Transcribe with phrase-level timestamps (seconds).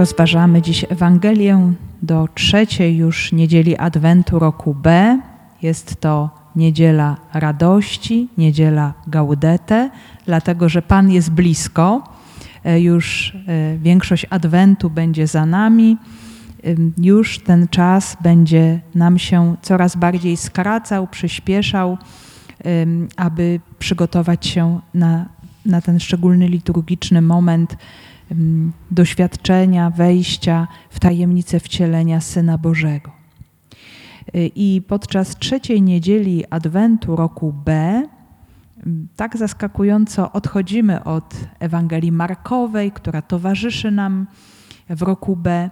[0.00, 5.18] Rozważamy dziś Ewangelię do trzeciej już niedzieli Adwentu roku B.
[5.62, 9.90] Jest to niedziela radości, niedziela Gaudete,
[10.26, 12.02] dlatego że Pan jest blisko.
[12.64, 15.96] E, już e, większość Adwentu będzie za nami.
[16.98, 21.98] Już ten czas będzie nam się coraz bardziej skracał, przyspieszał,
[23.16, 25.26] aby przygotować się na,
[25.66, 27.76] na ten szczególny liturgiczny moment
[28.90, 33.10] doświadczenia, wejścia w tajemnicę wcielenia Syna Bożego.
[34.34, 38.02] Y, I podczas trzeciej niedzieli Adwentu roku B,
[39.16, 44.26] tak zaskakująco odchodzimy od Ewangelii Markowej, która towarzyszy nam
[44.88, 45.70] w roku B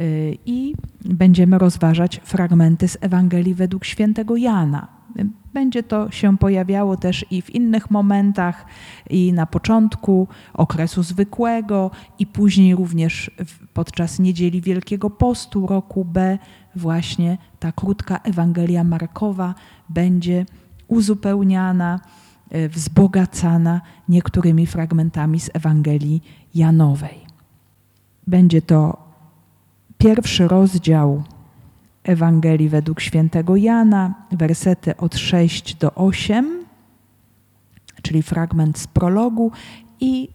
[0.00, 0.74] y, i
[1.04, 4.88] będziemy rozważać fragmenty z Ewangelii według świętego Jana.
[5.56, 8.66] Będzie to się pojawiało też i w innych momentach,
[9.10, 13.30] i na początku okresu zwykłego, i później również
[13.74, 16.38] podczas niedzieli Wielkiego Postu roku B,
[16.74, 19.54] właśnie ta krótka Ewangelia Markowa
[19.88, 20.46] będzie
[20.88, 22.00] uzupełniana,
[22.50, 26.22] e, wzbogacana niektórymi fragmentami z Ewangelii
[26.54, 27.20] Janowej.
[28.26, 28.96] Będzie to
[29.98, 31.22] pierwszy rozdział
[32.08, 36.64] Ewangelii według świętego Jana, wersety od 6 do 8,
[38.02, 39.52] czyli fragment z prologu
[40.00, 40.28] i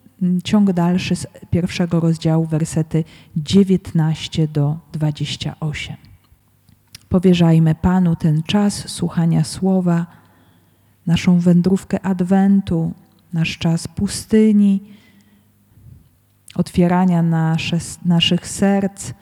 [0.43, 3.03] ciąg dalszy z pierwszego rozdziału, wersety
[3.35, 5.95] 19 do 28.
[7.09, 10.05] Powierzajmy Panu ten czas słuchania słowa,
[11.07, 12.93] naszą wędrówkę Adwentu,
[13.33, 14.83] nasz czas pustyni,
[16.55, 19.13] otwierania nasze, naszych serc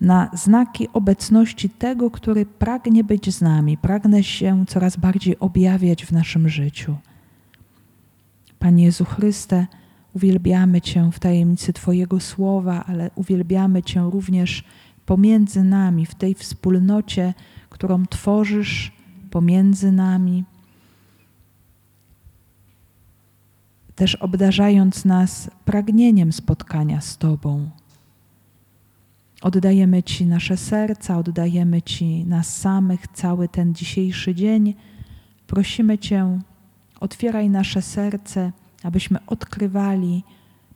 [0.00, 6.12] na znaki obecności tego, który pragnie być z nami, pragnę się coraz bardziej objawiać w
[6.12, 6.96] naszym życiu.
[8.58, 9.66] Panie Jezu Chryste,
[10.14, 14.64] uwielbiamy Cię w tajemnicy Twojego słowa, ale uwielbiamy Cię również
[15.06, 17.34] pomiędzy nami, w tej wspólnocie,
[17.68, 18.92] którą tworzysz
[19.30, 20.44] pomiędzy nami.
[23.94, 27.70] Też obdarzając nas pragnieniem spotkania z Tobą
[29.40, 34.74] Oddajemy Ci nasze serca, oddajemy Ci nas samych, cały ten dzisiejszy dzień.
[35.46, 36.40] Prosimy Cię,
[37.00, 38.52] otwieraj nasze serce,
[38.82, 40.24] abyśmy odkrywali,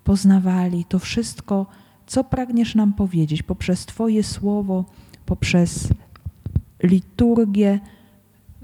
[0.04, 1.66] poznawali to wszystko,
[2.06, 4.84] co pragniesz nam powiedzieć poprzez Twoje słowo,
[5.26, 5.88] poprzez
[6.82, 7.80] liturgię,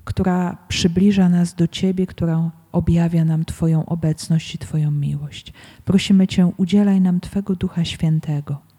[0.05, 5.53] która przybliża nas do Ciebie, która objawia nam Twoją obecność i Twoją miłość.
[5.85, 8.70] Prosimy Cię, udzielaj nam Twego Ducha Świętego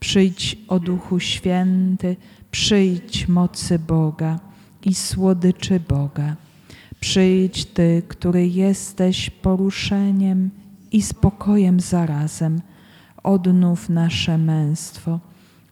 [0.00, 2.16] Przyjdź, o Duchu Święty,
[2.50, 4.40] przyjdź mocy Boga
[4.84, 6.36] i słodyczy Boga.
[7.00, 10.50] Przyjdź Ty, który jesteś poruszeniem
[10.92, 12.60] i spokojem zarazem.
[13.22, 15.20] Odnów nasze męstwo,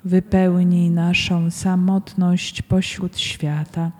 [0.05, 3.93] wypełnij naszą samotność pośród świata.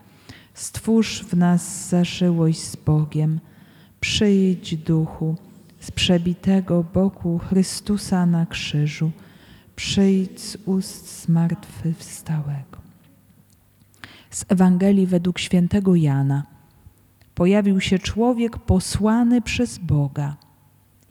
[0.55, 3.41] Stwórz w nas zażyłość z Bogiem.
[4.01, 5.37] Przyjdź, Duchu,
[5.81, 9.11] z przebitego boku Chrystusa na krzyżu
[9.77, 12.79] przyjdź z ust zmartwychwstałego.
[14.31, 16.43] Z Ewangelii według świętego Jana
[17.35, 20.37] pojawił się człowiek posłany przez Boga.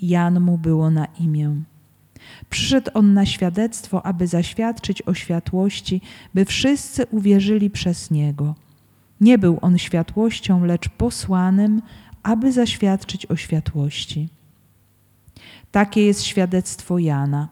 [0.01, 1.55] Jan mu było na imię.
[2.49, 6.01] Przyszedł on na świadectwo, aby zaświadczyć o światłości,
[6.33, 8.55] by wszyscy uwierzyli przez niego.
[9.21, 11.81] Nie był on światłością, lecz posłanym,
[12.23, 14.29] aby zaświadczyć o światłości.
[15.71, 17.47] Takie jest świadectwo Jana.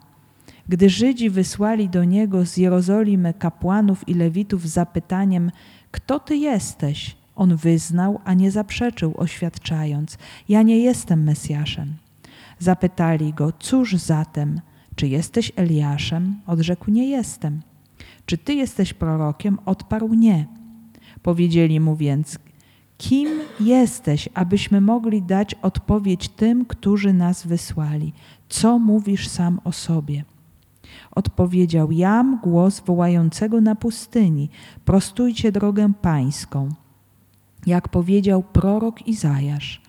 [0.69, 5.51] Gdy Żydzi wysłali do niego z Jerozolimy kapłanów i lewitów z zapytaniem:
[5.91, 7.15] Kto ty jesteś?
[7.35, 10.17] On wyznał, a nie zaprzeczył, oświadczając:
[10.49, 11.93] Ja nie jestem Mesjaszem.
[12.59, 14.61] Zapytali go: Cóż zatem?
[14.95, 16.35] Czy jesteś Eliaszem?
[16.47, 17.61] Odrzekł: Nie jestem.
[18.25, 19.57] Czy ty jesteś prorokiem?
[19.65, 20.47] Odparł: Nie.
[21.23, 22.39] Powiedzieli mu więc:
[22.97, 28.13] Kim jesteś, abyśmy mogli dać odpowiedź tym, którzy nas wysłali?
[28.49, 30.23] Co mówisz sam o sobie?
[31.15, 34.49] Odpowiedział Jam głos wołającego na pustyni:
[34.85, 36.69] Prostujcie drogę pańską.
[37.65, 39.81] Jak powiedział prorok Izajasz,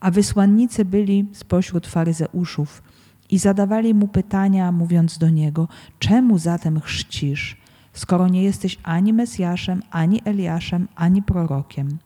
[0.00, 2.82] a wysłannicy byli spośród faryzeuszów
[3.30, 5.68] i zadawali mu pytania, mówiąc do niego:
[5.98, 7.56] Czemu zatem chrzcisz,
[7.92, 11.98] skoro nie jesteś ani Mesjaszem, ani Eliaszem, ani prorokiem?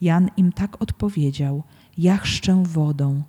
[0.00, 1.62] Jan im tak odpowiedział:
[1.98, 3.22] Ja chrzczę wodą.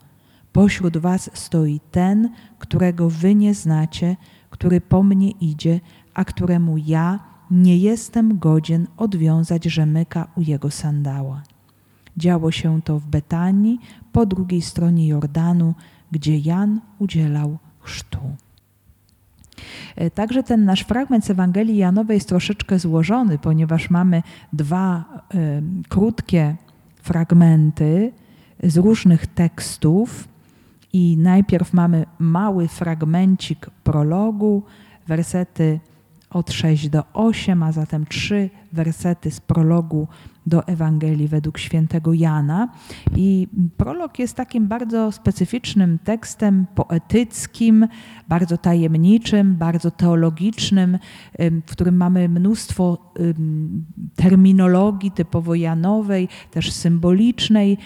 [0.54, 2.30] Pośród was stoi ten,
[2.60, 4.16] którego wy nie znacie,
[4.62, 5.80] który po mnie idzie,
[6.14, 7.20] a któremu ja
[7.52, 11.42] nie jestem godzien odwiązać rzemyka u jego sandała.
[12.18, 13.80] Działo się to w Betanii,
[14.12, 15.74] po drugiej stronie Jordanu,
[16.12, 18.20] gdzie Jan udzielał chrztu.
[19.96, 24.24] E, także ten nasz fragment z Ewangelii Janowej jest troszeczkę złożony, ponieważ mamy
[24.54, 25.06] dwa
[25.36, 26.56] y, krótkie
[26.96, 28.12] fragmenty
[28.64, 30.28] z różnych tekstów.
[30.94, 34.64] I najpierw mamy mały fragmencik prologu,
[35.08, 35.80] wersety
[36.30, 40.08] od 6 do 8, a zatem trzy wersety z prologu
[40.46, 42.70] do Ewangelii według świętego Jana.
[43.16, 43.48] I
[43.78, 47.88] prolog jest takim bardzo specyficznym tekstem poetyckim,
[48.28, 50.98] bardzo tajemniczym, bardzo teologicznym,
[51.40, 53.14] w którym mamy mnóstwo
[54.16, 57.78] terminologii typowo janowej, też symbolicznej,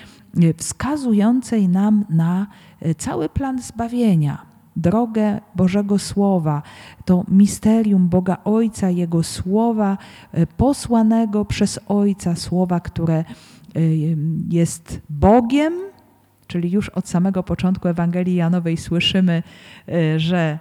[0.58, 2.48] wskazującej nam na
[2.82, 4.46] e, cały plan zbawienia
[4.76, 6.62] drogę Bożego Słowa,
[7.06, 9.98] to misterium Boga Ojca, Jego Słowa
[10.32, 13.24] e, posłanego przez Ojca, Słowa, które
[14.50, 15.74] jest Bogiem,
[16.48, 19.44] czyli już od samego początku Ewangelii Janowej słyszymy,
[20.18, 20.60] że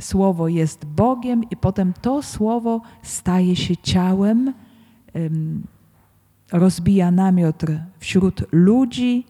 [0.00, 4.52] Słowo jest Bogiem i potem to Słowo staje się ciałem,
[6.52, 7.62] rozbija namiot
[7.98, 9.24] wśród ludzi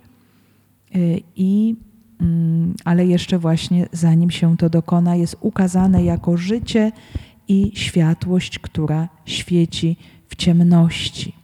[1.36, 1.76] i
[2.20, 6.92] Mm, ale jeszcze właśnie zanim się to dokona, jest ukazane jako życie
[7.48, 9.96] i światłość, która świeci
[10.28, 11.34] w ciemności.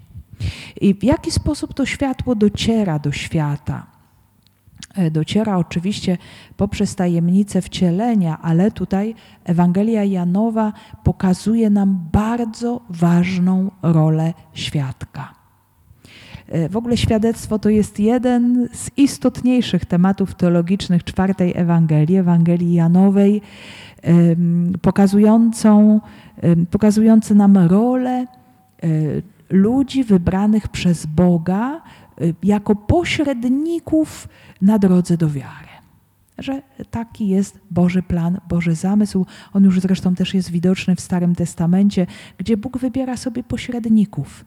[0.81, 3.87] I w jaki sposób to światło dociera do świata?
[4.95, 6.19] E, dociera oczywiście
[6.57, 10.73] poprzez tajemnicę wcielenia, ale tutaj Ewangelia Janowa
[11.05, 15.44] pokazuje nam bardzo ważną rolę świadka.
[16.49, 23.43] E, w ogóle świadectwo to jest jeden z istotniejszych tematów teologicznych czwartej Ewangelii, Ewangelii Janowej,
[24.83, 26.01] pokazującą,
[26.71, 28.27] pokazujący nam rolę e,
[29.51, 31.81] ludzi wybranych przez Boga e,
[32.43, 34.29] jako pośredników
[34.63, 35.69] na drodze do wiary.
[36.39, 39.27] Że taki jest Boży plan, Boży zamysł.
[39.53, 42.07] On już zresztą też jest widoczny w Starym Testamencie,
[42.39, 44.45] gdzie Bóg wybiera sobie pośredników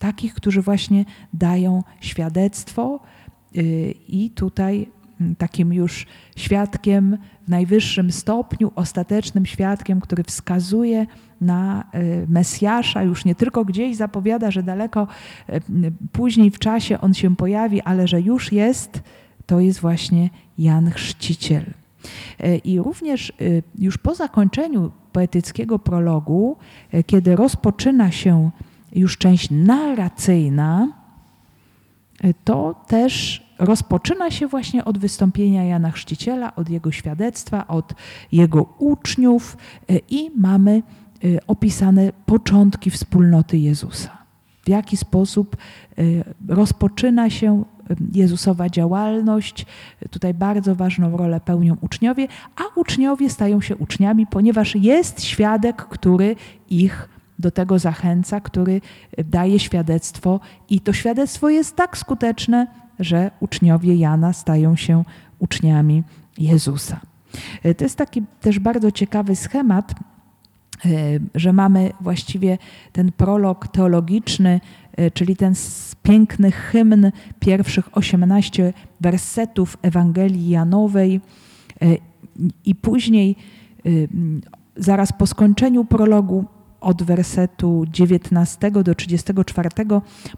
[0.00, 1.04] takich, którzy właśnie
[1.34, 3.00] dają świadectwo
[3.56, 4.86] y, i tutaj
[5.20, 6.06] mm, takim już
[6.36, 11.06] świadkiem w najwyższym stopniu, ostatecznym świadkiem, który wskazuje
[11.40, 15.06] na y, Mesjasza, już nie tylko gdzieś zapowiada, że daleko
[15.50, 15.62] y,
[16.12, 19.02] później w czasie on się pojawi, ale że już jest,
[19.46, 21.64] to jest właśnie Jan Chrzciciel.
[22.64, 23.32] I również
[23.78, 26.56] już po zakończeniu poetyckiego prologu,
[27.06, 28.50] kiedy rozpoczyna się
[28.92, 30.88] już część narracyjna,
[32.44, 37.94] to też rozpoczyna się właśnie od wystąpienia Jana Chrzciciela, od jego świadectwa, od
[38.32, 39.56] jego uczniów
[39.88, 40.82] e, i mamy
[41.24, 44.18] e, opisane początki wspólnoty Jezusa.
[44.64, 45.56] W jaki sposób
[46.48, 47.64] rozpoczyna się
[48.12, 49.66] Jezusowa działalność.
[50.10, 56.36] Tutaj bardzo ważną rolę pełnią uczniowie, a uczniowie stają się uczniami, ponieważ jest świadek, który
[56.70, 57.08] ich
[57.40, 58.80] do tego zachęca, który
[59.24, 60.40] daje świadectwo
[60.70, 62.66] i to świadectwo jest tak skuteczne,
[62.98, 65.04] że uczniowie Jana stają się
[65.38, 66.02] uczniami
[66.38, 67.00] Jezusa.
[67.62, 70.88] E, to jest taki też bardzo ciekawy schemat, e,
[71.34, 72.58] że mamy właściwie
[72.92, 74.60] ten prolog teologiczny,
[74.96, 75.54] e, czyli ten
[76.02, 77.10] piękny hymn
[77.40, 81.20] pierwszych 18 wersetów Ewangelii Janowej
[82.64, 83.36] i później
[84.76, 86.44] zaraz po skończeniu prologu
[86.80, 89.68] od wersetu 19 do 34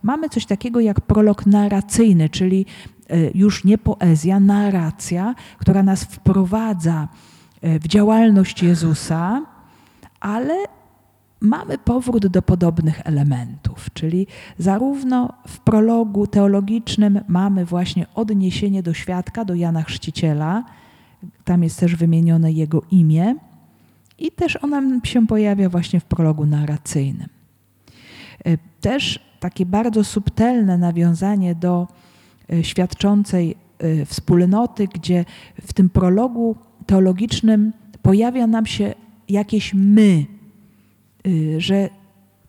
[0.03, 2.67] mamy coś takiego jak prolog narracyjny, czyli
[3.09, 7.09] e, już nie poezja, narracja, która nas wprowadza
[7.63, 9.43] e, w działalność Jezusa,
[10.21, 10.55] ale
[11.41, 14.27] mamy powrót do podobnych elementów, czyli
[14.59, 20.65] zarówno w prologu teologicznym mamy właśnie odniesienie do świadka, do Jana Chrzciciela,
[21.45, 23.35] tam jest też wymienione jego imię,
[24.23, 27.29] i też ona się pojawia właśnie w prologu narracyjnym.
[28.45, 31.89] E, też takie bardzo subtelne nawiązanie do
[32.53, 35.25] e, świadczącej e, wspólnoty, gdzie
[35.63, 38.95] w tym prologu teologicznym pojawia nam się
[39.29, 40.27] jakieś my,
[41.59, 41.89] że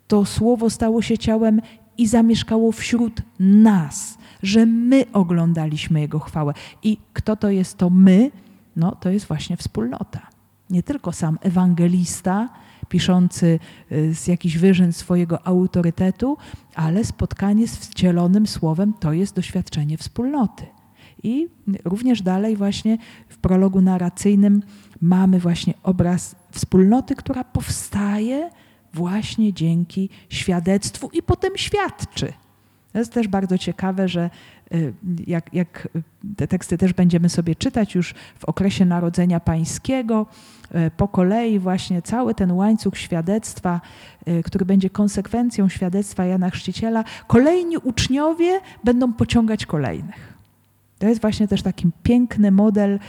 [0.08, 1.62] to słowo stało się ciałem
[1.98, 6.54] i zamieszkało wśród nas, że my oglądaliśmy Jego chwałę.
[6.84, 8.32] I kto to jest to my?
[8.76, 10.33] No, to jest właśnie wspólnota
[10.70, 12.50] nie tylko sam ewangelista,
[12.90, 13.60] piszący
[13.92, 16.38] y, z jakichś wyżyn swojego autorytetu,
[16.76, 20.66] ale spotkanie z wcielonym słowem to jest doświadczenie wspólnoty.
[21.24, 21.48] I
[21.86, 22.98] również dalej właśnie
[23.30, 24.64] w prologu narracyjnym
[25.02, 28.50] mamy właśnie obraz wspólnoty, która powstaje
[28.94, 32.34] właśnie dzięki świadectwu i potem świadczy.
[32.94, 34.30] To jest też bardzo ciekawe, że
[34.74, 34.94] y,
[35.28, 35.88] jak, jak
[36.38, 40.26] te teksty też będziemy sobie czytać już w okresie Narodzenia Pańskiego,
[40.76, 43.82] y, po kolei właśnie cały ten łańcuch świadectwa,
[44.28, 50.34] y, który będzie konsekwencją świadectwa Jana Chrzciciela, kolejni uczniowie będą pociągać kolejnych.
[51.00, 53.00] To jest właśnie też taki piękny model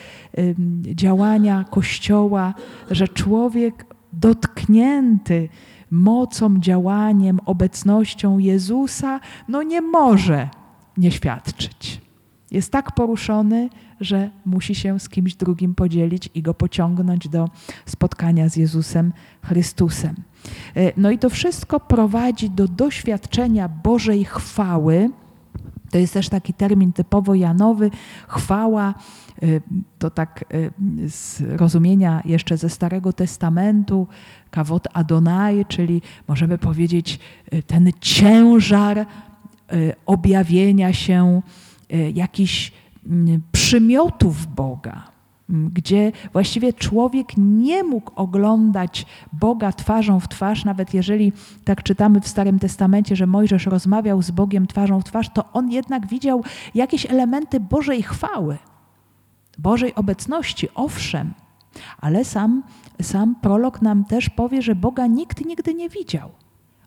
[0.83, 2.55] działania Kościoła,
[2.91, 5.49] że człowiek dotknięty
[5.95, 10.49] mocą, działaniem, obecnością Jezusa, no nie może
[10.97, 12.01] nie świadczyć.
[12.51, 13.69] Jest tak poruszony,
[14.01, 17.49] że musi się z kimś drugim podzielić i go pociągnąć do
[17.87, 20.15] spotkania z Jezusem Chrystusem.
[20.77, 25.11] E, no i to wszystko prowadzi do doświadczenia Bożej chwały.
[25.91, 27.91] To jest też taki termin typowo janowy.
[28.29, 28.95] Chwała
[29.43, 29.63] Y,
[29.99, 30.71] to tak y,
[31.11, 34.07] z rozumienia jeszcze ze Starego Testamentu,
[34.55, 37.19] kawot Adonai, czyli możemy powiedzieć
[37.55, 39.07] y, ten ciężar
[40.07, 41.43] objawienia się
[42.15, 42.73] jakichś
[43.07, 45.03] mm, przymiotów Boga,
[45.49, 51.33] gdzie właściwie człowiek nie mógł oglądać Boga twarzą w twarz, nawet jeżeli
[51.65, 55.71] tak czytamy w Starym Testamencie, że Mojżesz rozmawiał z Bogiem twarzą w twarz, to on
[55.71, 56.45] jednak widział
[56.75, 58.59] jakieś elementy Bożej chwały.
[59.59, 61.33] Bożej obecności, owszem,
[62.01, 62.63] ale sam,
[63.03, 66.31] sam prolog nam też powie, że Boga nikt nigdy nie widział.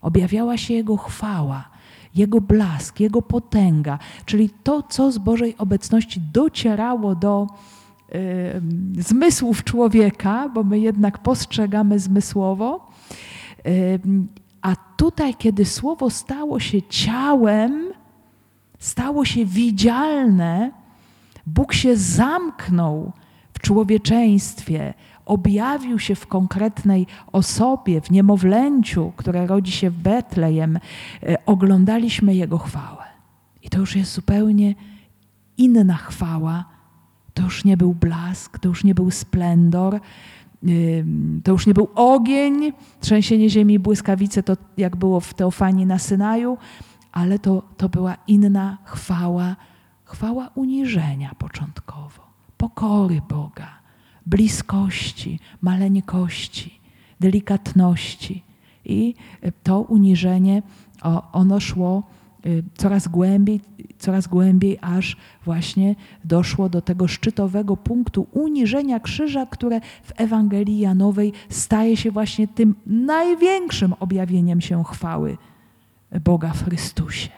[0.02, 1.70] Objawiała się Jego chwała,
[2.16, 7.48] Jego blask, Jego potęga, czyli to, co z Bożej obecności docierało do
[8.98, 12.88] y, zmysłów człowieka, bo my jednak postrzegamy zmysłowo.
[13.68, 14.00] Y,
[14.62, 17.94] a tutaj, kiedy Słowo stało się ciałem,
[18.80, 20.72] stało się widzialne,
[21.48, 23.12] Bóg się zamknął
[23.54, 24.94] w człowieczeństwie,
[25.28, 30.80] objawił się w konkretnej osobie, w niemowlęciu, które rodzi się w Betlejem,
[31.24, 33.04] e, oglądaliśmy Jego chwałę.
[33.64, 34.76] I to już jest zupełnie
[35.58, 36.66] inna chwała.
[37.34, 40.00] To już nie był blask, to już nie był splendor,
[41.44, 46.58] to już nie był ogień, trzęsienie ziemi, błyskawice, to jak było w Teofanii na Synaju,
[47.12, 49.56] ale to, to była inna chwała
[50.08, 53.77] chwała uniżenia początkowo, pokory Boga,
[54.28, 56.80] bliskości, maleńkości,
[57.20, 58.44] delikatności.
[58.86, 59.16] I
[59.64, 60.62] to uniżenie,
[61.34, 62.04] ono szło
[62.46, 63.62] y, coraz głębiej,
[64.00, 71.34] coraz głębiej, aż właśnie doszło do tego szczytowego punktu uniżenia krzyża, które w Ewangelii Janowej
[71.50, 75.38] staje się właśnie tym największym objawieniem się chwały
[76.24, 77.30] Boga w Chrystusie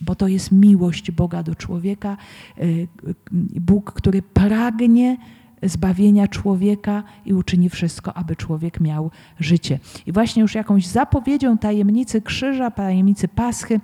[0.00, 2.16] bo to jest miłość Boga do człowieka.
[2.58, 2.88] Y,
[3.60, 5.16] Bóg, który pragnie
[5.62, 9.10] zbawienia człowieka i uczyni wszystko, aby człowiek miał
[9.40, 9.78] życie.
[10.06, 13.80] I właśnie już jakąś zapowiedzią tajemnicy krzyża, tajemnicy Paschy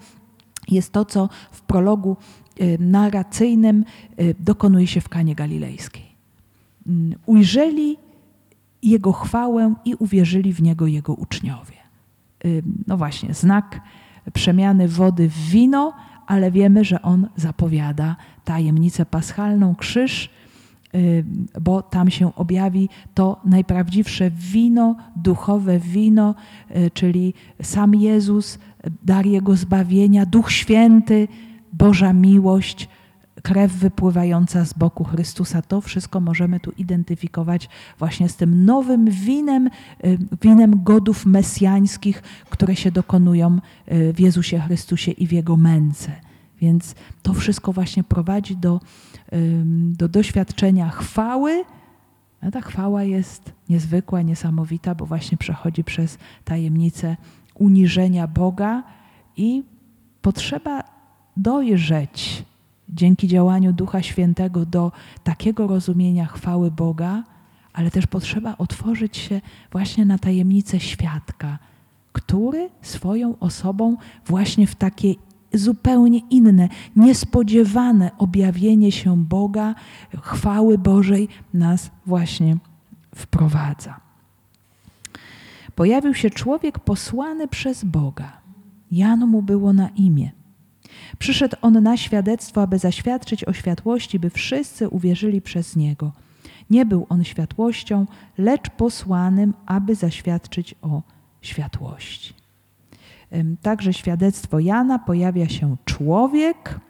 [0.69, 2.17] jest to, co w prologu
[2.61, 3.85] y, narracyjnym
[4.21, 6.15] y, dokonuje się w Kanie Galilejskiej.
[6.87, 7.97] Mm, ujrzeli
[8.83, 11.75] Jego chwałę i uwierzyli w Niego Jego uczniowie.
[12.87, 13.81] No właśnie, znak
[14.33, 15.93] przemiany wody w wino,
[16.27, 20.44] ale wiemy, że on zapowiada tajemnicę paschalną, krzyż, y,
[21.61, 26.35] bo tam się objawi to najprawdziwsze wino, duchowe wino,
[26.77, 28.59] y, czyli sam Jezus,
[29.03, 31.29] dar Jego zbawienia, Duch Święty,
[31.73, 32.89] Boża miłość,
[33.43, 35.63] krew wypływająca z boku Chrystusa.
[35.63, 39.71] To wszystko możemy tu identyfikować właśnie z tym nowym winem,
[40.05, 43.59] y, winem godów mesjańskich, które się dokonują
[43.93, 46.13] y, w Jezusie Chrystusie i w Jego męce.
[46.61, 48.81] Więc to wszystko właśnie prowadzi do,
[49.93, 51.65] do doświadczenia chwały.
[52.41, 57.17] A ta chwała jest niezwykła, niesamowita, bo właśnie przechodzi przez tajemnicę
[57.55, 58.83] uniżenia Boga
[59.37, 59.63] i
[60.23, 60.83] potrzeba
[61.37, 62.45] dojrzeć
[62.89, 64.93] dzięki działaniu Ducha Świętego do
[65.25, 67.25] takiego rozumienia chwały Boga,
[67.73, 69.41] ale też potrzeba otworzyć się
[69.73, 71.59] właśnie na tajemnicę świadka,
[72.13, 75.15] który swoją osobą właśnie w takie
[75.55, 79.75] zupełnie inne, niespodziewane objawienie się Boga,
[80.23, 82.57] chwały Bożej nas właśnie
[83.15, 84.01] wprowadza.
[85.75, 88.33] Pojawił się człowiek posłany przez Boga.
[88.91, 90.31] Jano mu było na imię
[91.19, 96.13] Przyszedł on na świadectwo, aby zaświadczyć o światłości, by wszyscy uwierzyli przez niego.
[96.71, 98.07] Nie był on światłością,
[98.39, 101.03] lecz posłanym, aby zaświadczyć o
[101.43, 102.35] światłości.
[103.63, 106.81] Także świadectwo Jana pojawia się człowiek.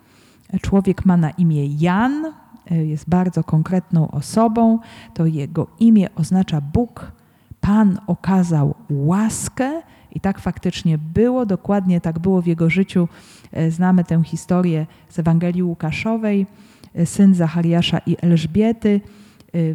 [0.62, 2.32] Człowiek ma na imię Jan,
[2.70, 4.78] e, jest bardzo konkretną osobą.
[5.14, 7.12] To jego imię oznacza Bóg.
[7.60, 13.08] Pan okazał łaskę I tak faktycznie było, dokładnie tak było w jego życiu.
[13.52, 16.46] E, znamy tę historię z Ewangelii Łukaszowej.
[16.94, 19.00] E, syn Zachariasza i Elżbiety.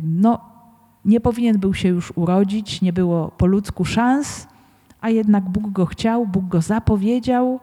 [0.03, 0.41] No,
[1.05, 4.47] nie powinien był się już urodzić, nie było po ludzku szans,
[5.01, 7.59] a jednak Bóg go chciał, Bóg go zapowiedział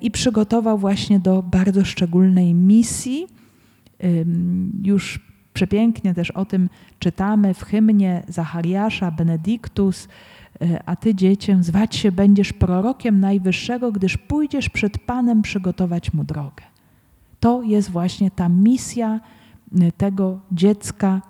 [0.00, 3.26] i przygotował właśnie do bardzo szczególnej misji.
[4.82, 5.20] Już
[5.58, 6.68] przepięknie też o tym
[6.98, 10.08] czytamy w hymnie Zachariasza, Benedictus,
[10.60, 16.24] e, a ty dziecię zwać się będziesz prorokiem Najwyższego, gdyż pójdziesz przed Panem przygotować mu
[16.24, 16.64] drogę.
[17.40, 19.20] To jest właśnie ta misja
[19.80, 21.22] e, tego dziecka,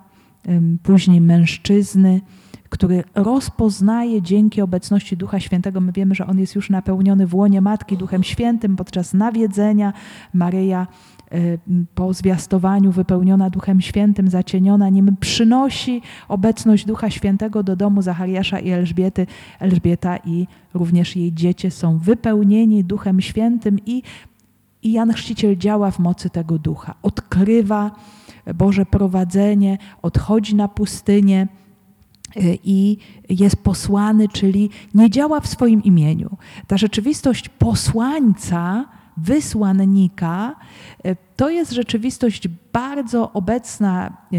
[0.83, 2.21] później mężczyzny,
[2.69, 5.81] który rozpoznaje dzięki obecności Ducha Świętego.
[5.81, 9.93] My wiemy, że on jest już napełniony w łonie Matki Duchem Świętym podczas nawiedzenia.
[10.33, 10.87] Maryja
[11.33, 11.59] Y,
[11.95, 18.69] po zwiastowaniu wypełniona Duchem Świętym, zacieniona nim, przynosi obecność Ducha Świętego do domu Zachariasza i
[18.69, 19.27] Elżbiety.
[19.59, 24.03] Elżbieta i również jej dzieci są wypełnieni Duchem Świętym i,
[24.83, 26.95] i Jan Chrzciciel działa w mocy tego Ducha.
[27.01, 27.91] Odkrywa
[28.55, 31.47] Boże prowadzenie, odchodzi na pustynię
[32.63, 32.97] i
[33.29, 36.37] jest posłany, czyli nie działa w swoim imieniu.
[36.67, 38.85] Ta rzeczywistość posłańca,
[39.17, 40.55] wysłannika,
[41.03, 44.37] e, to jest rzeczywistość bardzo obecna e,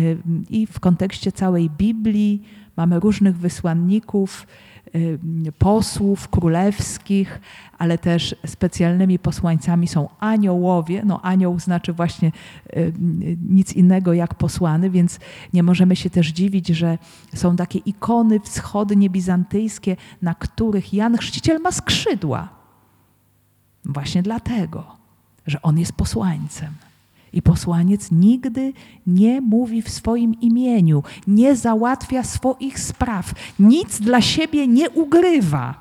[0.50, 2.42] i w kontekście całej Biblii.
[2.76, 4.46] Mamy różnych wysłanników,
[5.58, 7.40] posłów królewskich,
[7.78, 11.02] ale też specjalnymi posłańcami są aniołowie.
[11.04, 12.32] No, anioł znaczy właśnie
[13.48, 15.18] nic innego jak posłany, więc
[15.52, 16.98] nie możemy się też dziwić, że
[17.34, 22.60] są takie ikony wschodnie, bizantyjskie, na których Jan Chrzciciel ma skrzydła
[23.84, 24.96] Właśnie dlatego,
[25.46, 26.74] że on jest posłańcem.
[27.32, 28.72] I posłaniec nigdy
[29.06, 35.74] nie mówi w swoim imieniu, nie załatwia swoich spraw, nic dla siebie nie ugrywa.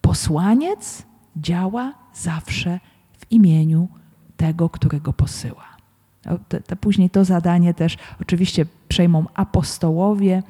[0.00, 1.02] Posłaniec
[1.36, 2.80] działa zawsze
[3.18, 3.88] w imieniu
[4.36, 5.64] tego, którego posyła.
[6.66, 10.42] To później to zadanie też oczywiście przejmą apostołowie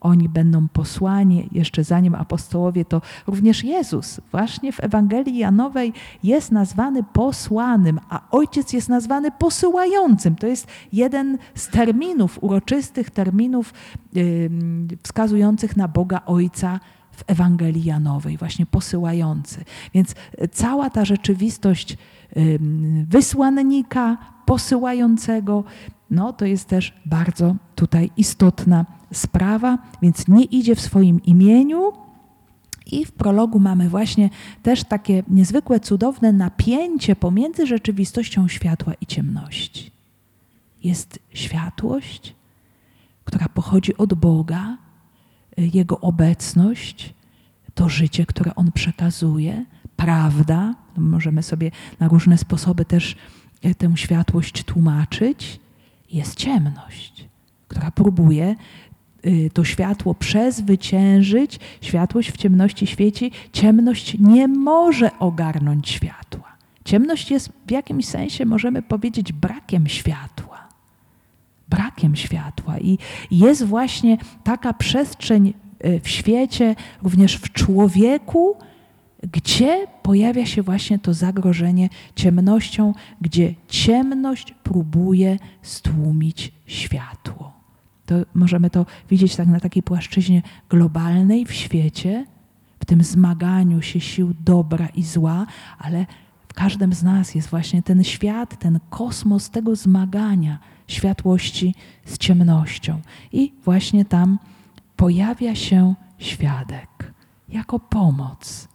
[0.00, 7.02] oni będą posłani, jeszcze zanim apostołowie, to również Jezus właśnie w Ewangelii Janowej jest nazwany
[7.02, 10.36] posłanym, a Ojciec jest nazwany posyłającym.
[10.36, 13.74] To jest jeden z terminów, uroczystych terminów
[15.02, 16.80] wskazujących na Boga Ojca
[17.12, 19.64] w Ewangelii Janowej, właśnie posyłający.
[19.94, 20.14] Więc
[20.52, 21.96] cała ta rzeczywistość
[23.08, 25.64] wysłannika, posyłającego,
[26.10, 31.92] no to jest też bardzo tutaj istotna sprawa, więc nie idzie w swoim imieniu.
[32.86, 34.30] I w prologu mamy właśnie
[34.62, 39.90] też takie niezwykłe, cudowne napięcie pomiędzy rzeczywistością światła i ciemności.
[40.84, 42.34] Jest światłość,
[43.24, 44.76] która pochodzi od Boga,
[45.56, 47.14] Jego obecność,
[47.74, 49.64] to życie, które On przekazuje,
[49.96, 50.74] prawda.
[50.96, 51.70] Możemy sobie
[52.00, 53.16] na różne sposoby też
[53.62, 55.60] e, tę światłość tłumaczyć.
[56.12, 57.24] Jest ciemność,
[57.68, 58.56] która próbuje
[59.26, 66.44] Y, to światło przezwyciężyć, światłość w ciemności świeci, ciemność nie może ogarnąć światła.
[66.84, 70.68] Ciemność jest w jakimś sensie, możemy powiedzieć, brakiem światła.
[71.68, 72.78] Brakiem światła.
[72.78, 72.98] I
[73.30, 78.56] jest właśnie taka przestrzeń y, w świecie, również w człowieku,
[79.22, 87.60] gdzie pojawia się właśnie to zagrożenie ciemnością, gdzie ciemność próbuje stłumić światło
[88.10, 92.26] to możemy to widzieć tak na takiej płaszczyźnie globalnej w świecie,
[92.80, 95.46] w tym zmaganiu się sił dobra i zła,
[95.78, 96.06] ale
[96.48, 103.00] w każdym z nas jest właśnie ten świat, ten kosmos tego zmagania światłości z ciemnością.
[103.32, 104.38] I właśnie tam
[104.96, 107.12] pojawia się świadek
[107.48, 108.68] jako pomoc.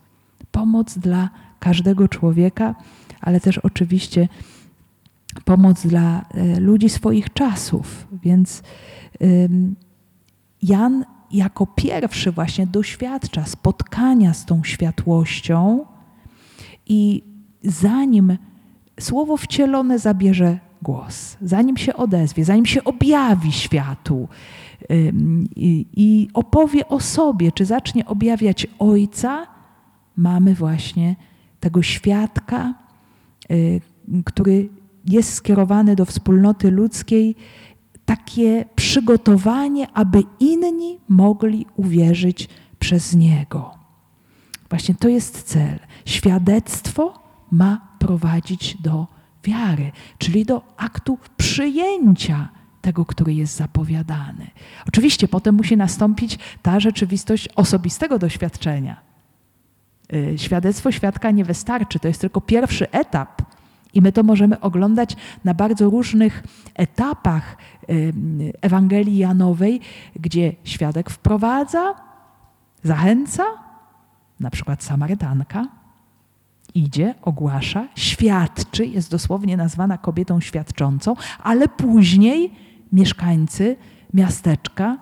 [0.56, 2.76] Pomoc dla każdego człowieka,
[3.22, 4.28] ale też oczywiście
[5.46, 8.08] pomoc dla e, ludzi swoich czasów.
[8.24, 8.64] Więc
[10.62, 15.86] Jan jako pierwszy właśnie doświadcza spotkania z tą światłością
[16.86, 17.24] i
[17.64, 18.38] zanim
[19.00, 24.28] słowo wcielone zabierze głos, zanim się odezwie, zanim się objawi światu
[25.56, 29.48] i, i opowie o sobie, czy zacznie objawiać Ojca,
[30.18, 31.16] mamy właśnie
[31.60, 32.74] tego świadka,
[33.52, 33.82] y,
[34.26, 34.70] który
[35.06, 37.36] jest skierowany do wspólnoty ludzkiej
[38.06, 42.50] takie przygotowanie, aby inni mogli uwierzyć
[42.80, 43.72] przez Niego.
[44.70, 45.80] Właśnie to jest cel.
[46.06, 49.08] Świadectwo ma prowadzić do
[49.44, 52.50] wiary, czyli do aktu przyjęcia
[52.82, 54.48] tego, który jest zapowiadany.
[54.88, 59.02] Oczywiście potem musi nastąpić ta rzeczywistość osobistego doświadczenia.
[60.14, 63.42] Y, świadectwo świadka nie wystarczy, to jest tylko pierwszy etap.
[63.94, 66.44] I my to możemy oglądać na bardzo różnych
[66.76, 67.58] etapach
[67.90, 68.14] y,
[68.62, 69.82] Ewangelii Janowej,
[70.16, 71.96] gdzie świadek wprowadza,
[72.84, 73.44] zachęca,
[74.40, 75.68] na przykład Samarytanka,
[76.74, 82.54] idzie, ogłasza, świadczy, jest dosłownie nazwana kobietą świadczącą, ale później
[82.92, 83.78] mieszkańcy
[84.14, 84.98] miasteczka,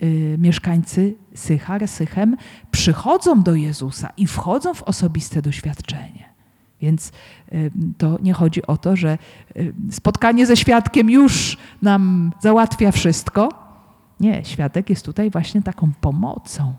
[0.00, 2.36] yy, mieszkańcy Sychar, Sychem
[2.70, 6.24] przychodzą do Jezusa i wchodzą w osobiste doświadczenie.
[6.80, 7.12] Więc
[7.52, 9.18] yy, to nie chodzi o to, że
[9.54, 13.48] yy, spotkanie ze świadkiem już nam załatwia wszystko.
[14.20, 16.74] Nie, świadek jest tutaj właśnie taką pomocą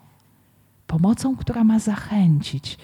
[0.87, 2.77] pomocą, która ma zachęcić,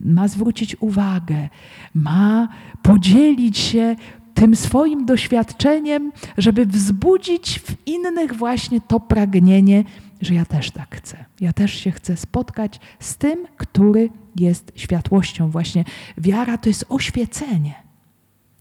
[0.00, 1.48] ma zwrócić uwagę,
[1.94, 2.48] ma
[2.82, 3.96] podzielić się
[4.34, 9.84] tym swoim doświadczeniem, żeby wzbudzić w innych właśnie to pragnienie,
[10.24, 11.24] że ja też tak chcę.
[11.40, 15.50] Ja też się chcę spotkać z tym, który jest światłością.
[15.50, 15.84] Właśnie
[16.18, 17.74] wiara to jest oświecenie.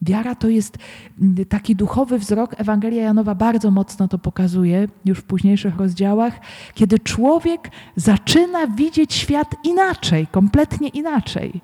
[0.01, 0.77] Wiara to jest
[1.21, 2.55] mm, taki duchowy wzrok.
[2.57, 6.39] Ewangelia Janowa bardzo mocno to pokazuje już w późniejszych rozdziałach,
[6.73, 11.61] kiedy człowiek zaczyna widzieć świat inaczej, kompletnie inaczej.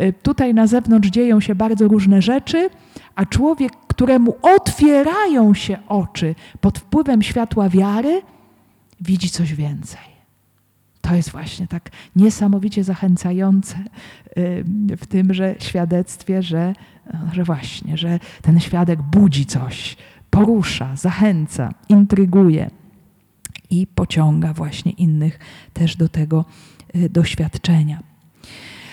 [0.00, 2.70] Y, tutaj na zewnątrz dzieją się bardzo różne rzeczy,
[3.14, 8.22] a człowiek, któremu otwierają się oczy pod wpływem światła wiary,
[9.00, 10.10] widzi coś więcej.
[11.00, 13.76] To jest właśnie tak niesamowicie zachęcające
[14.38, 14.64] y,
[14.96, 16.74] w tymże świadectwie, że
[17.32, 19.96] że właśnie, że ten świadek budzi coś,
[20.30, 22.70] porusza, zachęca, intryguje
[23.70, 25.38] i pociąga właśnie innych
[25.72, 26.44] też do tego
[26.96, 28.02] y, doświadczenia.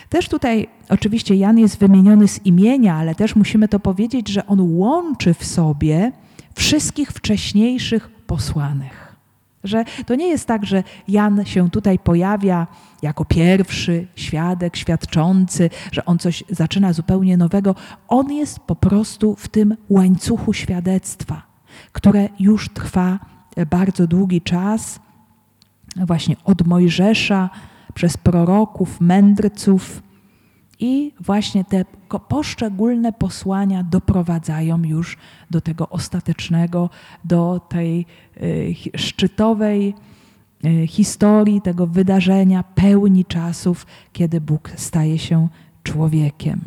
[0.10, 4.78] Też tutaj oczywiście Jan jest wymieniony z imienia, ale też musimy to powiedzieć, że on
[4.78, 6.12] łączy w sobie
[6.56, 9.07] wszystkich wcześniejszych posłanych.
[9.64, 12.68] Że to nie jest tak, że Jan się tutaj pojawia
[13.02, 17.76] jako pierwszy świadek, świadczący, że on coś zaczyna zupełnie nowego.
[18.08, 21.42] On jest po prostu w tym łańcuchu świadectwa,
[21.92, 23.20] które już trwa
[23.70, 25.00] bardzo długi czas,
[25.96, 27.50] właśnie od Mojżesza,
[27.94, 30.02] przez proroków, mędrców,
[30.80, 31.86] i właśnie te
[32.28, 35.18] poszczególne posłania doprowadzają już
[35.52, 36.90] do tego ostatecznego,
[37.26, 38.06] do tej
[38.42, 39.94] y, szczytowej
[40.66, 45.48] y, historii, tego wydarzenia, pełni czasów, kiedy Bóg staje się
[45.84, 46.62] człowiekiem.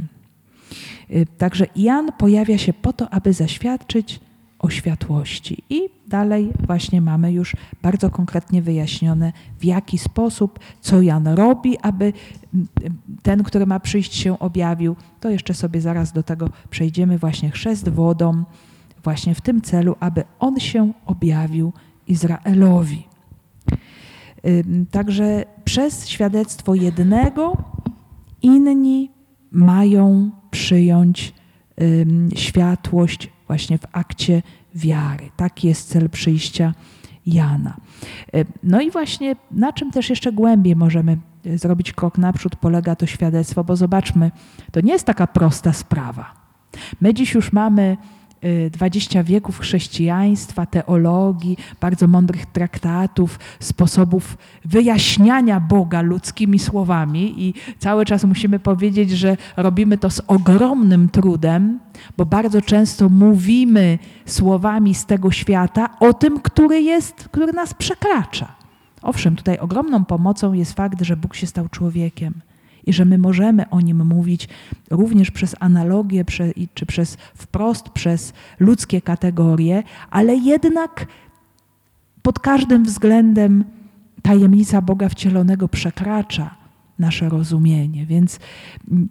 [1.10, 4.20] Y, także Jan pojawia się po to, aby zaświadczyć
[4.60, 5.62] o światłości.
[5.70, 12.12] I dalej właśnie mamy już bardzo konkretnie wyjaśnione, w jaki sposób, co Jan robi, aby
[13.22, 14.96] ten, który ma przyjść, się objawił.
[15.20, 18.44] To jeszcze sobie zaraz do tego przejdziemy, właśnie chrzest wodą,
[19.04, 21.72] właśnie w tym celu, aby on się objawił
[22.06, 23.06] Izraelowi.
[24.90, 27.56] Także przez świadectwo jednego
[28.42, 29.10] inni
[29.52, 31.34] mają przyjąć
[32.34, 34.42] światłość właśnie w akcie
[34.74, 35.30] wiary.
[35.36, 36.74] Taki jest cel przyjścia
[37.26, 37.76] Jana.
[38.34, 42.96] E, no i właśnie na czym też jeszcze głębiej możemy e, zrobić krok naprzód, polega
[42.96, 44.30] to świadectwo, bo zobaczmy,
[44.72, 46.32] to nie jest taka prosta sprawa.
[47.00, 47.96] My dziś już mamy
[48.70, 58.24] 20 wieków chrześcijaństwa, teologii, bardzo mądrych traktatów, sposobów wyjaśniania Boga ludzkimi słowami i cały czas
[58.24, 61.80] musimy powiedzieć, że robimy to z ogromnym trudem,
[62.16, 68.48] bo bardzo często mówimy słowami z tego świata o tym, który jest, który nas przekracza.
[69.02, 72.34] Owszem, tutaj ogromną pomocą jest fakt, że Bóg się stał człowiekiem
[72.86, 74.48] i że my możemy o nim mówić
[74.90, 76.24] również przez analogię,
[76.74, 81.06] czy przez wprost, przez ludzkie kategorie, ale jednak
[82.22, 83.64] pod każdym względem
[84.22, 86.54] tajemnica Boga wcielonego przekracza
[86.98, 88.06] nasze rozumienie.
[88.06, 88.38] Więc
[88.90, 89.08] mm,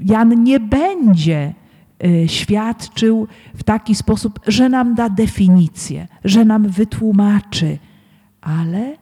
[0.00, 1.54] Jan nie będzie
[2.04, 7.78] y, świadczył w taki sposób, że nam da definicję, że nam wytłumaczy,
[8.40, 8.96] ale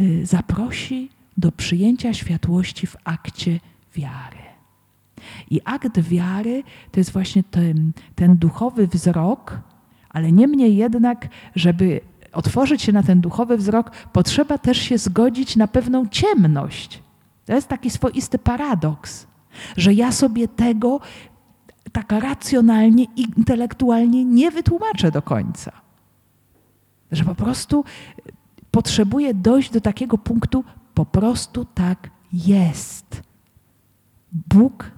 [0.00, 3.60] y, zaprosi do przyjęcia światłości w akcie
[3.94, 4.40] wiary.
[5.50, 6.62] I akt wiary
[6.92, 9.60] to jest właśnie ten, ten duchowy wzrok,
[10.08, 12.00] ale niemniej jednak, żeby
[12.32, 17.02] otworzyć się na ten duchowy wzrok, potrzeba też się zgodzić na pewną ciemność.
[17.46, 19.26] To jest taki swoisty paradoks,
[19.76, 21.00] że ja sobie tego
[21.92, 25.72] tak racjonalnie, intelektualnie nie wytłumaczę do końca.
[27.12, 27.84] Że po prostu
[28.70, 33.22] potrzebuję dojść do takiego punktu po prostu tak jest.
[34.32, 34.90] Bóg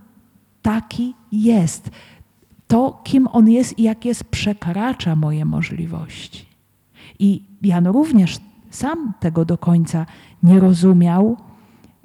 [0.63, 1.91] taki jest.
[2.69, 6.47] To, kim On jest i jak jest, przekracza moje możliwości.
[7.19, 8.39] I Jan również
[8.71, 10.07] sam tego do końca
[10.43, 11.37] nie rozumiał,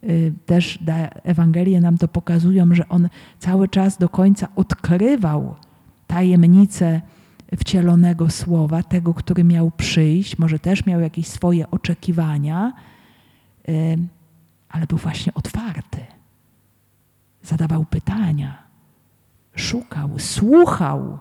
[0.03, 0.79] y, też
[1.23, 5.55] Ewangelie nam to pokazują, że on cały czas do końca odkrywał
[6.07, 7.01] tajemnicę
[7.55, 12.73] wcielonego słowa, tego, który miał przyjść, może też miał jakieś swoje oczekiwania,
[14.69, 16.05] ale był właśnie otwarty.
[17.43, 18.63] Zadawał pytania,
[19.55, 21.19] szukał, słuchał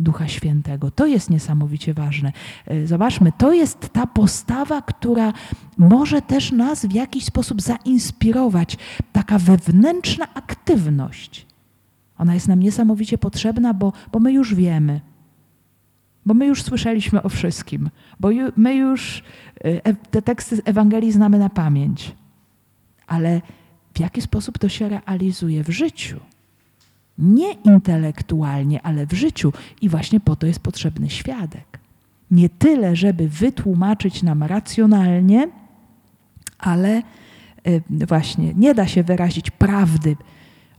[0.00, 0.90] Ducha Świętego.
[0.90, 2.32] To jest niesamowicie ważne.
[2.66, 5.32] E, zobaczmy, to jest ta postawa, która
[5.78, 8.76] może też nas w jakiś sposób zainspirować.
[9.12, 11.46] Taka wewnętrzna aktywność.
[12.18, 15.00] Ona jest nam niesamowicie potrzebna, bo, bo my już wiemy.
[16.26, 19.22] Bo my już słyszeliśmy o wszystkim, bo my już
[19.64, 22.14] e, te teksty Ewangelii znamy na pamięć.
[23.06, 23.40] Ale
[23.94, 26.20] w jaki sposób to się realizuje w życiu?
[27.18, 29.52] Nie intelektualnie, ale w życiu.
[29.80, 31.78] I właśnie po to jest potrzebny świadek.
[32.30, 35.48] Nie tyle, żeby wytłumaczyć nam racjonalnie,
[36.58, 37.02] ale e,
[38.06, 40.16] właśnie nie da się wyrazić prawdy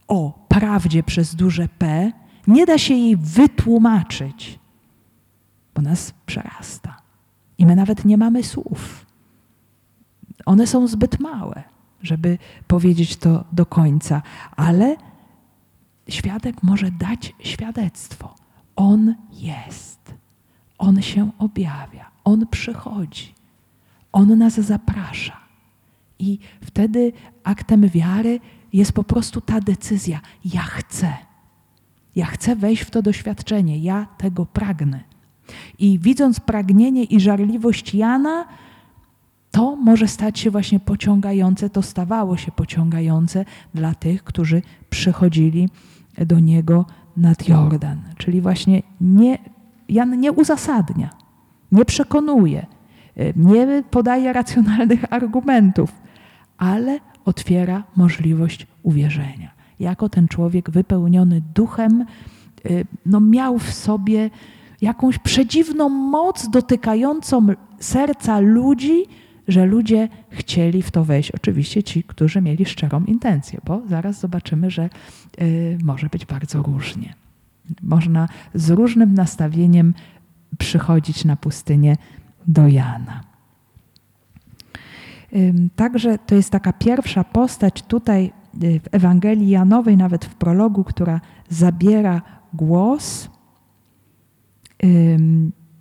[0.08, 2.12] o prawdzie przez duże P,
[2.48, 4.60] nie da się jej wytłumaczyć,
[5.76, 6.98] bo nas przerasta.
[7.58, 9.06] I my nawet nie mamy słów.
[10.46, 11.64] One są zbyt małe,
[12.02, 14.22] żeby powiedzieć to do końca,
[14.56, 14.96] ale
[16.10, 18.36] świadek może dać świadectwo.
[18.76, 20.14] On jest.
[20.78, 22.12] On się objawia.
[22.24, 23.34] On przychodzi.
[24.12, 25.38] On nas zaprasza.
[26.20, 27.12] I wtedy
[27.44, 28.40] aktem wiary
[28.74, 31.14] jest po prostu ta decyzja: ja chcę.
[32.16, 35.04] Ja chcę wejść w to doświadczenie, ja tego pragnę.
[35.80, 38.46] I widząc pragnienie i żarliwość Jana,
[39.52, 45.70] to może stać się właśnie pociągające, to stawało się pociągające dla tych, którzy przychodzili
[46.18, 46.86] do niego
[47.18, 48.02] nad Jordan.
[48.18, 49.38] Czyli właśnie nie,
[49.90, 51.10] Jan nie uzasadnia,
[51.72, 52.66] nie przekonuje,
[53.36, 55.92] nie podaje racjonalnych argumentów,
[56.58, 59.52] ale otwiera możliwość uwierzenia.
[59.80, 62.06] Jako ten człowiek wypełniony duchem,
[62.66, 64.30] y, no miał w sobie
[64.84, 67.48] jakąś przedziwną moc dotykającą
[67.80, 69.06] serca ludzi,
[69.48, 71.32] że ludzie chcieli w to wejść.
[71.32, 74.90] Oczywiście ci, którzy mieli szczerą intencję, bo zaraz zobaczymy, że
[75.42, 77.14] y, może być bardzo różnie.
[77.82, 79.94] Można z różnym nastawieniem
[80.58, 81.98] przychodzić na pustynię
[82.48, 83.24] do Jana.
[85.76, 88.32] Także to jest taka pierwsza postać tutaj
[88.64, 92.22] y, w Ewangelii Janowej, nawet w prologu, która zabiera
[92.54, 93.30] głos.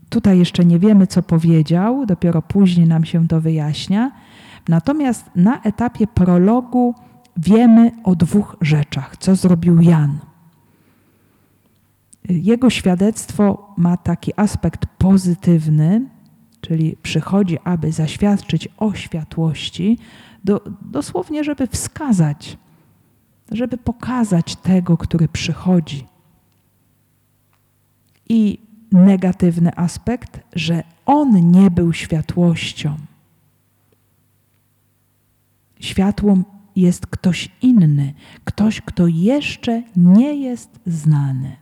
[0.08, 4.12] Tutaj jeszcze nie wiemy, co powiedział, dopiero później nam się to wyjaśnia.
[4.68, 6.94] Natomiast na etapie prologu
[7.36, 10.18] wiemy o dwóch rzeczach, co zrobił Jan.
[12.28, 16.08] Jego świadectwo ma taki aspekt pozytywny,
[16.60, 19.98] czyli przychodzi, aby zaświadczyć o światłości,
[20.44, 22.58] do, dosłownie, żeby wskazać,
[23.50, 26.06] żeby pokazać tego, który przychodzi.
[28.28, 28.58] I
[28.92, 32.96] negatywny aspekt, że on nie był światłością.
[35.80, 36.42] Światłą
[36.76, 41.56] jest ktoś inny, ktoś, kto jeszcze nie jest znany.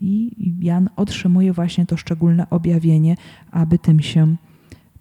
[0.00, 3.16] I Jan otrzymuje właśnie to szczególne objawienie,
[3.50, 4.36] aby tym się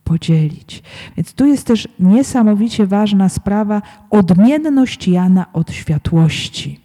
[0.03, 0.83] podzielić.
[1.17, 6.79] Więc tu jest też niesamowicie ważna sprawa odmienność Jana od światłości.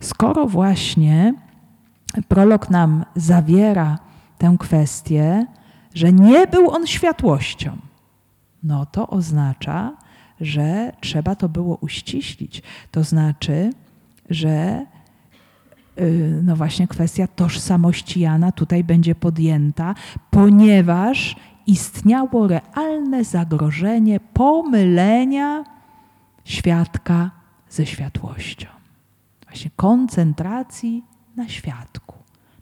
[0.00, 1.34] Skoro właśnie
[2.28, 3.98] prolog nam zawiera
[4.38, 5.46] tę kwestię,
[5.94, 7.76] że nie był on światłością,
[8.62, 9.92] no to oznacza,
[10.40, 12.62] że trzeba to było uściślić.
[12.90, 13.70] To znaczy,
[14.30, 14.86] że
[16.00, 19.94] y, no właśnie kwestia tożsamości Jana tutaj będzie podjęta,
[20.30, 25.64] ponieważ istniało realne zagrożenie pomylenia
[26.44, 27.30] świadka
[27.68, 28.68] ze światłością.
[29.46, 31.04] Właśnie koncentracji
[31.36, 32.14] na świadku,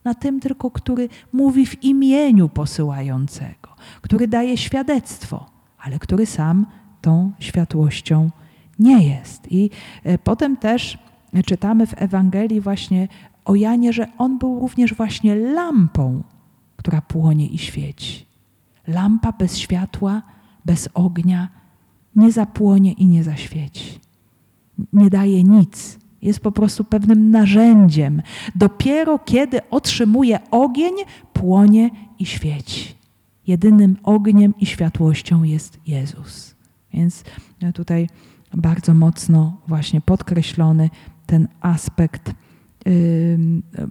[0.04, 5.46] na tym tylko, który mówi w imieniu posyłającego, który daje świadectwo,
[5.78, 6.66] ale który sam
[7.00, 8.30] tą światłością
[8.78, 9.52] nie jest.
[9.52, 9.70] I
[10.04, 10.98] e, potem też
[11.46, 13.08] czytamy w Ewangelii właśnie
[13.44, 16.22] o Janie, że on był również właśnie lampą,
[16.76, 18.26] która płonie i świeci.
[18.86, 20.22] Lampa bez światła,
[20.64, 21.48] bez ognia
[22.16, 24.00] nie zapłonie i nie zaświeci.
[24.92, 28.22] Nie daje nic jest po prostu pewnym narzędziem.
[28.54, 30.92] Dopiero kiedy otrzymuje ogień,
[31.32, 32.94] płonie i świeci.
[33.46, 36.54] Jedynym ogniem i światłością jest Jezus.
[36.92, 37.24] Więc
[37.74, 38.08] tutaj
[38.54, 40.90] bardzo mocno właśnie podkreślony
[41.26, 42.32] ten aspekt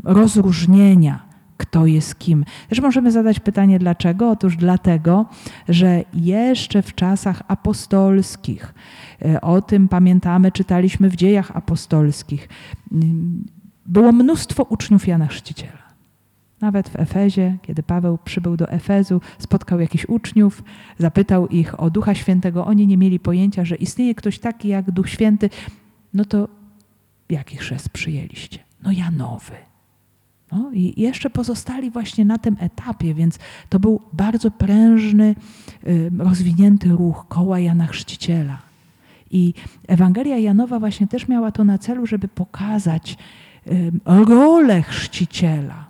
[0.04, 1.29] rozróżnienia
[1.60, 2.46] kto jest kim.
[2.70, 4.32] Też możemy zadać pytanie dlaczego?
[4.32, 5.26] Otóż dlatego,
[5.70, 8.74] że jeszcze w czasach apostolskich,
[9.26, 12.50] e, o tym pamiętamy, czytaliśmy w dziejach apostolskich,
[12.92, 13.46] mm,
[13.86, 15.90] było mnóstwo uczniów Jana Chrzciciela.
[16.62, 20.64] Nawet w Efezie, kiedy Paweł przybył do Efezu, spotkał jakichś uczniów,
[20.98, 22.66] zapytał ich o Ducha Świętego.
[22.66, 25.50] Oni nie mieli pojęcia, że istnieje ktoś taki jak Duch Święty.
[26.14, 26.48] No to
[27.30, 28.60] jaki chrzest przyjęliście?
[28.84, 29.69] No Janowy.
[30.52, 35.36] No i jeszcze pozostali właśnie na tym etapie, więc to był bardzo prężny,
[36.18, 38.58] rozwinięty ruch koła Jana Chrzciciela.
[39.32, 39.54] I
[39.88, 43.18] Ewangelia Janowa właśnie też miała to na celu, żeby pokazać
[44.06, 45.90] rolę chrzciciela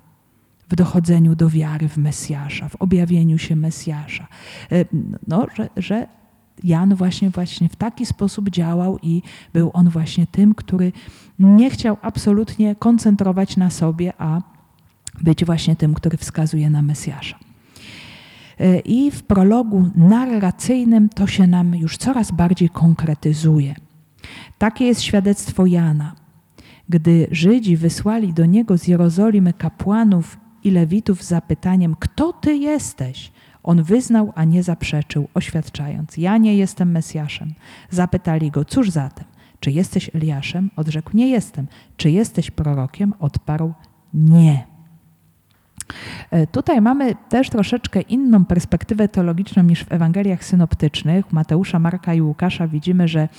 [0.70, 4.28] w dochodzeniu do wiary w Mesjasza, w objawieniu się Mesjasza.
[5.28, 6.08] No, że, że
[6.64, 9.22] Jan właśnie, właśnie w taki sposób działał i
[9.54, 10.92] był on właśnie tym, który
[11.40, 14.42] nie chciał absolutnie koncentrować na sobie, a
[15.22, 17.40] być właśnie tym, który wskazuje na Mesjasza.
[18.86, 23.76] I w prologu narracyjnym to się nam już coraz bardziej konkretyzuje.
[24.58, 26.16] Takie jest świadectwo Jana.
[26.90, 33.32] Gdy Żydzi wysłali do niego z Jerozolimy kapłanów i lewitów z zapytaniem: Kto ty jesteś?
[33.64, 37.54] On wyznał, a nie zaprzeczył, oświadczając: Ja nie jestem Mesjaszem.
[37.90, 39.26] Zapytali go: Cóż zatem?
[39.60, 40.70] Czy jesteś Eliaszem?
[40.76, 41.68] Odrzekł: Nie jestem.
[41.98, 43.14] Czy jesteś prorokiem?
[43.20, 43.74] Odparł:
[44.14, 44.70] Nie.
[46.32, 51.34] E, tutaj mamy też troszeczkę inną perspektywę teologiczną niż w Ewangeliach synoptycznych.
[51.34, 53.30] Mateusza, Marka i Łukasza widzimy, że e,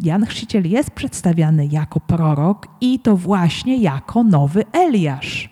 [0.00, 5.50] Jan Chrzciciel jest przedstawiany jako prorok i to właśnie jako nowy Eliasz.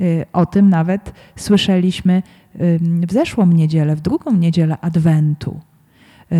[0.00, 0.02] E,
[0.32, 2.22] o tym nawet słyszeliśmy
[3.08, 5.60] w zeszłą niedzielę, w drugą niedzielę Adwentu,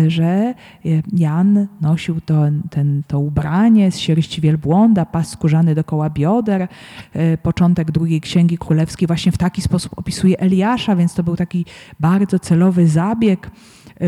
[0.07, 0.53] że
[0.85, 6.67] y, Jan nosił to, ten, to ubranie z sierści wielbłąda, pas skórzany dokoła bioder.
[7.15, 11.65] Y, początek drugiej księgi królewskiej właśnie w taki sposób opisuje Eliasza, więc to był taki
[11.99, 13.51] bardzo celowy zabieg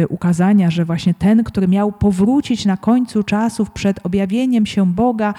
[0.10, 5.34] ukazania, że właśnie ten, który miał powrócić na końcu czasów przed objawieniem się Boga,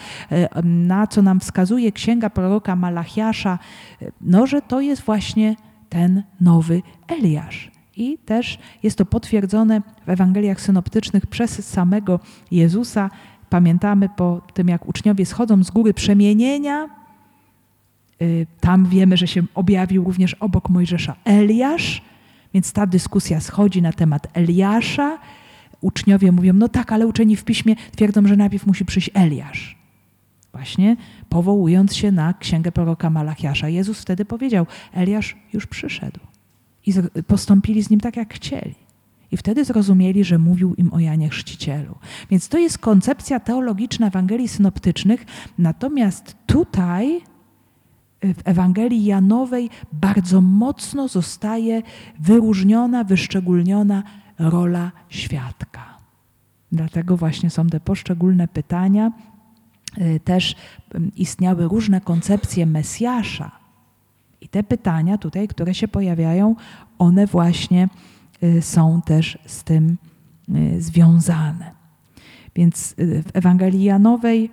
[0.64, 3.59] na co nam wskazuje księga proroka Malachiasza,
[4.20, 5.57] no, że to jest właśnie
[5.88, 7.69] ten nowy Eliasz.
[7.96, 13.11] I też jest to potwierdzone w Ewangeliach synoptycznych przez samego Jezusa.
[13.50, 16.88] Pamiętamy po tym, jak uczniowie schodzą z góry przemienienia,
[18.22, 22.03] y, tam wiemy, że się objawił również obok Mojżesza Eliasz,
[22.55, 25.18] więc ta dyskusja schodzi na temat Eliasza.
[25.81, 29.81] Uczniowie mówią, no tak, ale uczeni w piśmie twierdzą, że najpierw musi przyjść Eliasz.
[30.53, 30.96] Właśnie
[31.29, 33.68] powołując się na księgę proroka Malachiasza.
[33.68, 36.30] Jezus wtedy powiedział: Eliasz już przyszedł.
[36.87, 36.93] I
[37.27, 38.75] postąpili z nim tak, jak chcieli.
[39.33, 41.95] I wtedy zrozumieli, że mówił im o Janie Chrzcicielu.
[42.31, 45.27] Więc to jest koncepcja teologiczna Ewangelii synoptycznych,
[45.59, 47.16] natomiast tutaj
[48.25, 51.83] y, w Ewangelii Janowej bardzo mocno zostaje
[52.21, 54.03] wyróżniona, wyszczególniona
[54.38, 55.99] rola świadka.
[56.73, 59.12] Dlatego właśnie są te poszczególne pytania,
[59.99, 60.57] Y, też
[61.16, 63.60] istniały różne koncepcje Mesjasza.
[64.40, 66.57] I te pytania tutaj, które się pojawiają,
[66.98, 67.88] one właśnie
[68.42, 69.96] y, są też z tym
[70.48, 71.81] y, związane.
[72.55, 74.50] Więc w Ewangelii Janowej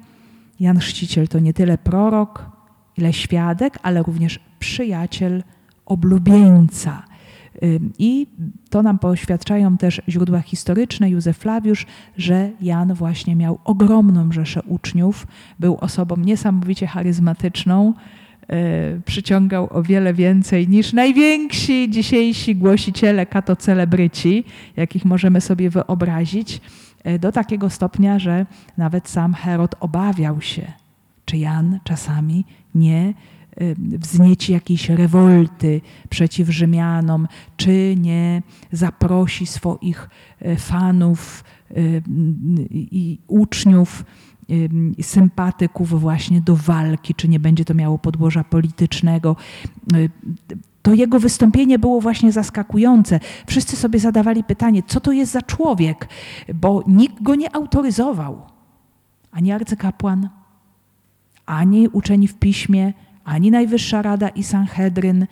[0.60, 2.52] Jan Chrzciciel to nie tyle prorok,
[2.98, 5.44] ile świadek, ale również przyjaciel,
[5.86, 7.04] oblubieńca.
[8.00, 8.28] I
[8.70, 11.86] to nam poświadczają też źródła historyczne, Józef Flawiusz,
[12.18, 15.28] że Jan właśnie miał ogromną rzeszę uczniów,
[15.60, 18.27] był osobą niesamowicie charyzmatyczną, y,
[19.06, 24.44] przyciągał o wiele więcej niż najwięksi dzisiejsi głosiciele, katocelebryci,
[24.76, 26.62] jakich możemy sobie wyobrazić,
[27.08, 28.46] y, do takiego stopnia, że
[28.78, 30.72] nawet sam Herod obawiał się,
[31.26, 33.14] czy Jan czasami nie
[33.78, 41.44] wznieci jakiejś rewolty przeciw Rzymianom, czy nie zaprosi swoich e, fanów
[42.72, 44.04] i uczniów,
[45.02, 49.36] sympatyków właśnie do walki, czy nie będzie to miało podłoża politycznego.
[49.94, 49.98] E,
[50.82, 53.20] to jego wystąpienie było właśnie zaskakujące.
[53.48, 56.10] Wszyscy sobie zadawali pytanie, co to jest za człowiek,
[56.54, 58.42] bo nikt go nie autoryzował.
[59.32, 60.30] Ani arcykapłan,
[61.46, 62.94] ani uczeni w piśmie,
[63.24, 65.28] ani Najwyższa Rada i Sanhedryn,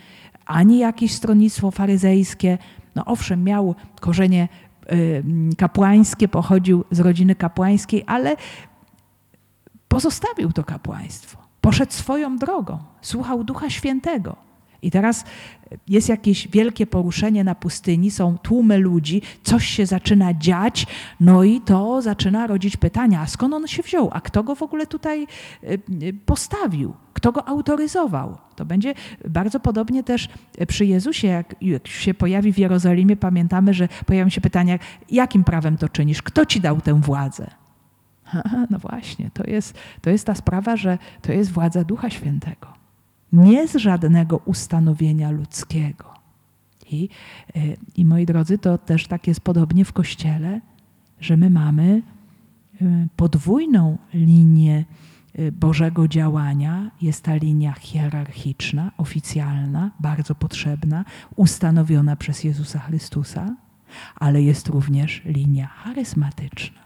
[0.46, 2.58] ani jakieś stronnictwo faryzejskie.
[2.96, 4.48] No owszem, miał korzenie
[4.92, 5.24] y,
[5.58, 8.36] kapłańskie, pochodził z rodziny kapłańskiej, ale
[9.96, 11.38] pozostawił to kapłaństwo.
[11.62, 14.36] Poszedł swoją drogą, słuchał Ducha Świętego.
[14.82, 15.24] I teraz
[15.88, 20.88] jest jakieś wielkie poruszenie na pustyni, są tłumy ludzi, coś się zaczyna dziać,
[21.20, 24.64] no i to zaczyna rodzić pytania, a skąd on się wziął, a kto go w
[24.64, 25.28] ogóle tutaj
[25.64, 26.94] y, y, postawił?
[27.14, 28.38] Kto go autoryzował?
[28.56, 28.94] To będzie
[29.30, 30.30] bardzo podobnie też
[30.68, 34.80] przy Jezusie, jak, jak się pojawi w Jerozolimie, pamiętamy, że pojawią się pytania,
[35.12, 36.22] jakim prawem to czynisz?
[36.22, 37.65] Kto ci dał tę władzę?
[38.70, 42.68] No właśnie, to jest, to jest ta sprawa, że to jest władza Ducha Świętego.
[43.34, 46.14] Nie z żadnego ustanowienia ludzkiego.
[46.92, 47.10] I,
[47.56, 47.60] e,
[47.96, 50.62] I moi drodzy, to też tak jest podobnie w Kościele,
[51.20, 52.02] że my mamy
[52.82, 54.86] e, podwójną linię
[55.34, 56.92] e, Bożego działania.
[57.02, 61.06] Jest ta linia hierarchiczna, oficjalna, bardzo potrzebna,
[61.36, 63.56] ustanowiona przez Jezusa Chrystusa,
[64.16, 66.85] ale jest również linia charyzmatyczna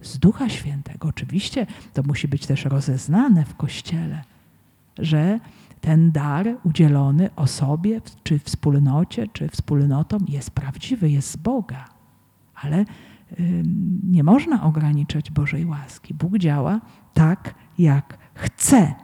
[0.00, 1.08] z Ducha Świętego.
[1.08, 4.24] Oczywiście to musi być też rozeznane w Kościele,
[4.98, 5.40] że
[5.80, 11.84] ten dar udzielony osobie, czy wspólnocie, czy wspólnotom jest prawdziwy, jest z Boga.
[12.54, 12.84] Ale
[14.10, 16.14] nie można ograniczać Bożej łaski.
[16.14, 16.80] Bóg działa
[17.14, 18.94] tak, jak chce.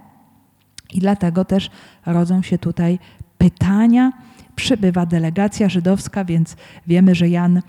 [0.92, 1.70] I dlatego też
[2.06, 2.98] rodzą się tutaj
[3.38, 4.12] pytania.
[4.56, 7.62] Przybywa delegacja żydowska, więc wiemy, że Jan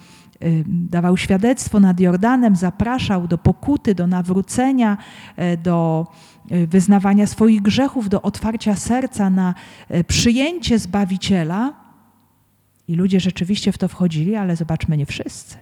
[0.67, 4.97] dawał świadectwo nad Jordanem, zapraszał do pokuty, do nawrócenia,
[5.35, 6.07] e, do
[6.51, 9.53] e, wyznawania swoich grzechów, do otwarcia serca na
[9.89, 11.73] e, przyjęcie Zbawiciela.
[12.87, 15.57] I ludzie rzeczywiście w to wchodzili, ale zobaczmy, nie wszyscy.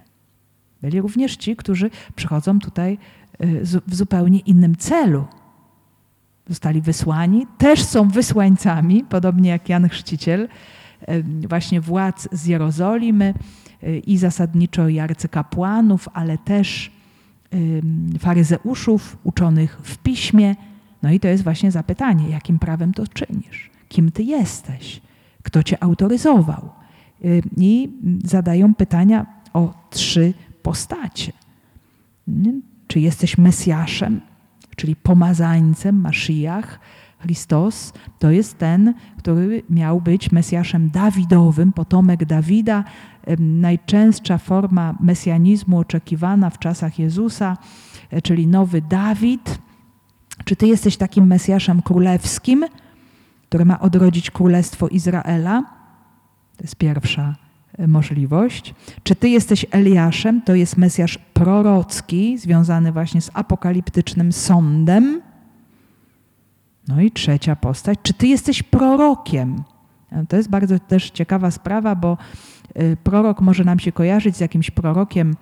[0.82, 2.98] Byli również ci, którzy przychodzą tutaj
[3.86, 5.24] w zupełnie innym celu.
[6.48, 10.48] Zostali wysłani, też są wysłańcami, podobnie jak Jan Chrzciciel,
[11.48, 13.34] właśnie władz z Jerozolimy
[14.06, 16.92] i zasadniczo i arcykapłanów, ale też
[18.18, 20.56] faryzeuszów uczonych w piśmie.
[21.02, 23.70] No i to jest właśnie zapytanie, jakim prawem to czynisz?
[23.88, 25.00] Kim ty jesteś?
[25.42, 26.70] Kto cię autoryzował?
[27.56, 27.90] I
[28.24, 31.32] zadają pytania o trzy postacie.
[32.86, 34.20] Czy jesteś Mesjaszem,
[34.76, 36.80] czyli pomazańcem, Maszyjach,
[37.18, 42.84] Chrystus to jest ten, który miał być Mesjaszem Dawidowym, potomek Dawida,
[43.38, 47.56] najczęstsza forma mesjanizmu oczekiwana w czasach Jezusa,
[48.10, 49.58] e, czyli nowy Dawid.
[50.44, 52.64] Czy ty jesteś takim Mesjaszem królewskim,
[53.48, 55.62] który ma odrodzić królestwo Izraela?
[56.56, 57.36] To jest pierwsza
[57.78, 58.74] e, możliwość.
[59.02, 60.42] Czy ty jesteś Eliaszem?
[60.42, 65.22] To jest Mesjasz prorocki, związany właśnie z apokaliptycznym sądem.
[66.88, 67.98] No i trzecia postać.
[68.02, 69.62] Czy ty jesteś prorokiem?
[70.12, 72.18] E, to jest bardzo też ciekawa sprawa, bo
[73.02, 75.34] prorok może nam się kojarzyć z jakimś prorokiem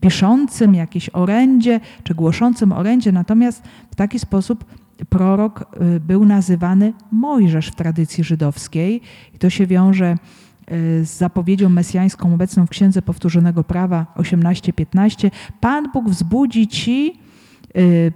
[0.00, 4.64] piszącym jakieś orędzie, czy głoszącym orędzie, natomiast w taki sposób
[5.08, 9.00] prorok y, był nazywany Mojżesz w tradycji żydowskiej
[9.34, 15.30] i to się wiąże y, z zapowiedzią mesjańską obecną w Księdze Powtórzonego Prawa 18:15.
[15.60, 17.24] Pan Bóg wzbudzi ci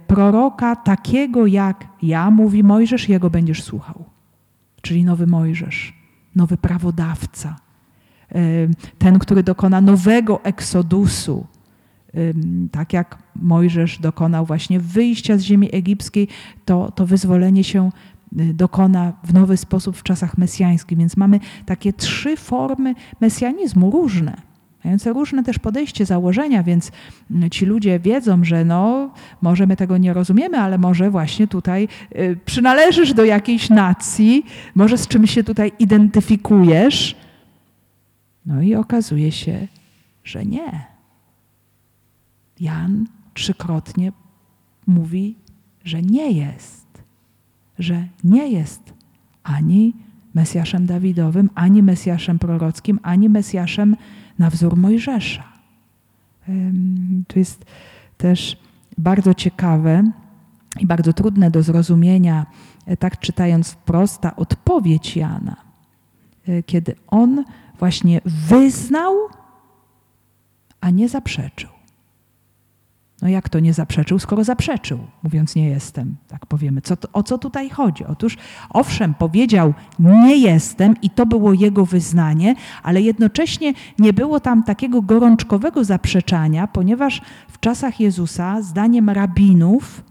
[0.07, 4.05] proroka takiego jak ja, mówi Mojżesz, jego będziesz słuchał.
[4.81, 5.93] Czyli nowy Mojżesz,
[6.35, 7.55] nowy prawodawca
[8.97, 11.45] ten, który dokona nowego eksodusu,
[12.71, 16.27] tak jak Mojżesz dokonał właśnie wyjścia z ziemi egipskiej,
[16.65, 17.91] to, to wyzwolenie się
[18.39, 20.97] y, dokona w nowy sposób w czasach mesjańskich.
[20.97, 24.41] Więc mamy takie trzy formy mesjanizmu, różne,
[24.85, 26.91] mające różne też podejście, założenia, więc
[27.51, 29.11] ci ludzie wiedzą, że no,
[29.41, 34.97] może my tego nie rozumiemy, ale może właśnie tutaj y, przynależysz do jakiejś nacji, może
[34.97, 37.15] z czymś się tutaj identyfikujesz,
[38.49, 39.67] no i okazuje się,
[40.23, 40.85] że nie.
[42.59, 44.11] Jan trzykrotnie
[44.87, 45.35] mówi,
[45.83, 47.03] że nie jest,
[47.79, 48.93] że nie jest
[49.43, 49.93] ani
[50.33, 53.95] Mesjaszem Dawidowym, ani Mesjaszem prorockim, ani Mesjaszem
[54.39, 55.43] na wzór Mojżesza.
[57.27, 57.65] To jest
[58.17, 58.57] też
[58.97, 60.11] bardzo ciekawe
[60.79, 62.45] i bardzo trudne do zrozumienia,
[62.85, 65.55] e, tak czytając wprost, ta odpowiedź Jana,
[66.47, 67.43] e, kiedy on
[67.79, 69.15] właśnie wyznał,
[70.81, 71.69] a nie zaprzeczył.
[73.21, 76.81] No jak to nie zaprzeczył, skoro zaprzeczył, mówiąc nie jestem, tak powiemy.
[76.81, 78.05] Co, o co tutaj chodzi?
[78.05, 78.37] Otóż
[78.69, 85.01] owszem, powiedział nie jestem i to było jego wyznanie, ale jednocześnie nie było tam takiego
[85.01, 90.03] gorączkowego zaprzeczania, ponieważ w czasach Jezusa, zdaniem rabinów,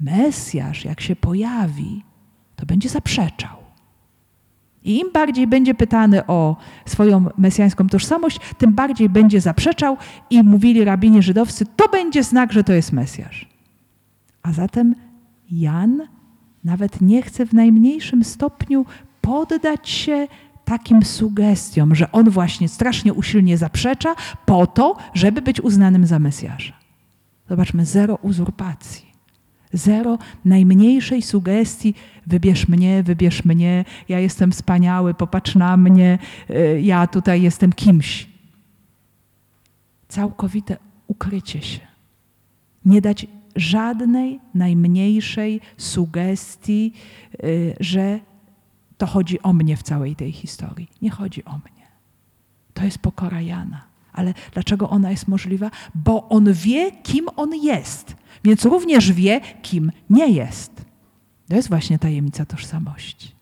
[0.00, 2.04] Mesjasz, jak się pojawi,
[2.56, 3.57] to będzie zaprzeczał.
[4.88, 9.96] I im bardziej będzie pytany o swoją mesjańską tożsamość, tym bardziej będzie zaprzeczał
[10.30, 13.48] i mówili rabini żydowscy, to będzie znak, że to jest Mesjasz.
[14.42, 14.94] A zatem
[15.50, 16.02] Jan
[16.64, 18.86] nawet nie chce w najmniejszym stopniu
[19.20, 20.28] poddać się
[20.64, 24.14] takim sugestiom, że on właśnie strasznie usilnie zaprzecza
[24.46, 26.72] po to, żeby być uznanym za Mesjasza.
[27.48, 29.07] Zobaczmy, zero uzurpacji,
[29.72, 31.94] Zero najmniejszej sugestii,
[32.26, 36.18] wybierz mnie, wybierz mnie, ja jestem wspaniały, popatrz na mnie,
[36.50, 38.28] y, ja tutaj jestem kimś.
[40.08, 41.80] Całkowite ukrycie się.
[42.84, 46.92] Nie dać żadnej najmniejszej sugestii,
[47.44, 48.20] y, że
[48.98, 50.88] to chodzi o mnie w całej tej historii.
[51.02, 51.86] Nie chodzi o mnie.
[52.74, 53.87] To jest pokora Jana.
[54.18, 55.70] Ale dlaczego ona jest możliwa?
[55.94, 60.84] Bo on wie, kim on jest, więc również wie, kim nie jest.
[61.48, 63.38] To jest właśnie tajemnica tożsamości.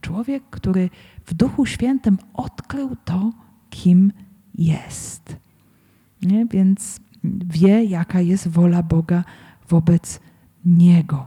[0.00, 0.90] Człowiek, który
[1.26, 3.32] w Duchu Świętym odkrył to,
[3.70, 4.12] kim
[4.54, 5.36] jest.
[6.22, 6.46] Nie?
[6.46, 7.00] Więc
[7.44, 9.24] wie, jaka jest wola Boga
[9.68, 10.20] wobec
[10.64, 11.26] niego.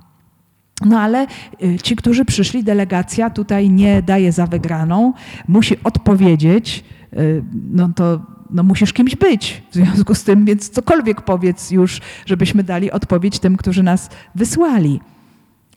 [0.85, 1.27] No ale
[1.63, 5.13] y, ci, którzy przyszli, delegacja tutaj nie daje za wygraną,
[5.47, 6.83] musi odpowiedzieć,
[7.13, 12.01] y, no to no musisz kimś być w związku z tym, więc cokolwiek powiedz już,
[12.25, 14.99] żebyśmy dali odpowiedź tym, którzy nas wysłali.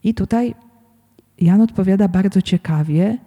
[0.04, 0.54] I tutaj
[1.38, 3.18] Jan odpowiada bardzo ciekawie.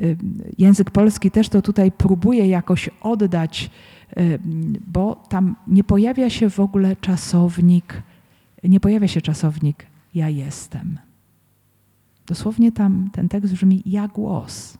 [0.00, 0.16] Y,
[0.58, 3.70] język polski też to tutaj próbuje jakoś oddać,
[4.86, 8.02] bo tam nie pojawia się w ogóle czasownik,
[8.64, 10.98] nie pojawia się czasownik ja jestem.
[12.26, 14.78] Dosłownie tam ten tekst brzmi ja głos.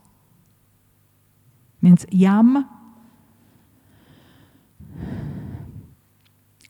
[1.83, 2.65] Więc jam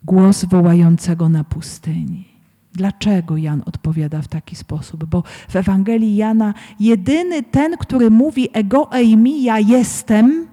[0.05, 2.29] głos wołającego na pustyni.
[2.73, 5.05] Dlaczego Jan odpowiada w taki sposób?
[5.05, 10.47] Bo w Ewangelii Jana jedyny ten, który mówi ego eimi, ja jestem,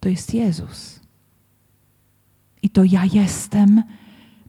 [0.00, 1.00] to jest Jezus.
[2.62, 3.82] I to ja jestem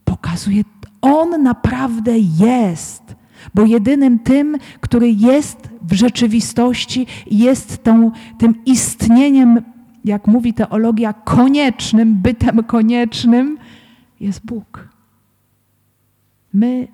[0.04, 0.62] pokazuje,
[1.00, 3.18] On naprawdę jest
[3.54, 9.62] bo jedynym tym, który jest w rzeczywistości, jest tą, tym istnieniem,
[10.08, 13.58] jak mówi teologia, koniecznym, bytem koniecznym,
[14.20, 14.88] jest Bóg.
[16.52, 16.88] My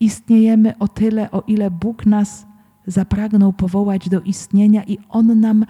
[0.00, 2.46] istniejemy o tyle, o ile Bóg nas
[2.86, 5.66] zapragnął powołać do istnienia i On nam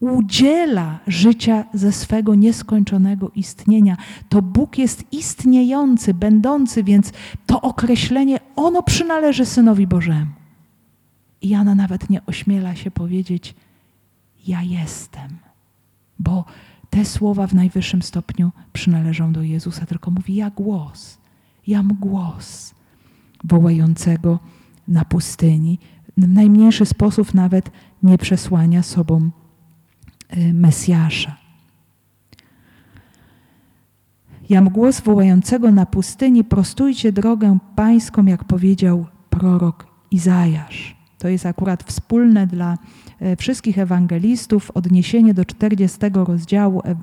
[0.00, 3.96] udziela życia ze swego nieskończonego istnienia.
[4.28, 7.12] To Bóg jest istniejący, będący, więc
[7.46, 10.30] to określenie, ono przynależy Synowi Bożemu.
[11.42, 13.54] I Jana nawet nie ośmiela się powiedzieć,
[14.46, 15.45] ja jestem,
[16.18, 16.44] bo
[16.90, 21.18] te słowa w najwyższym stopniu przynależą do Jezusa, tylko mówi, ja głos,
[21.66, 22.74] jam głos
[23.44, 24.38] wołającego
[24.88, 25.78] na pustyni.
[26.16, 27.70] W najmniejszy sposób nawet
[28.02, 29.30] nie przesłania sobą
[30.34, 31.36] Y, Mesjasza.
[34.48, 40.95] Jam głos wołającego na pustyni, prostujcie drogę pańską, jak powiedział prorok Izajasz.
[41.18, 42.78] To jest akurat wspólne dla
[43.20, 46.96] e, wszystkich ewangelistów, odniesienie do 40 rozdziału e,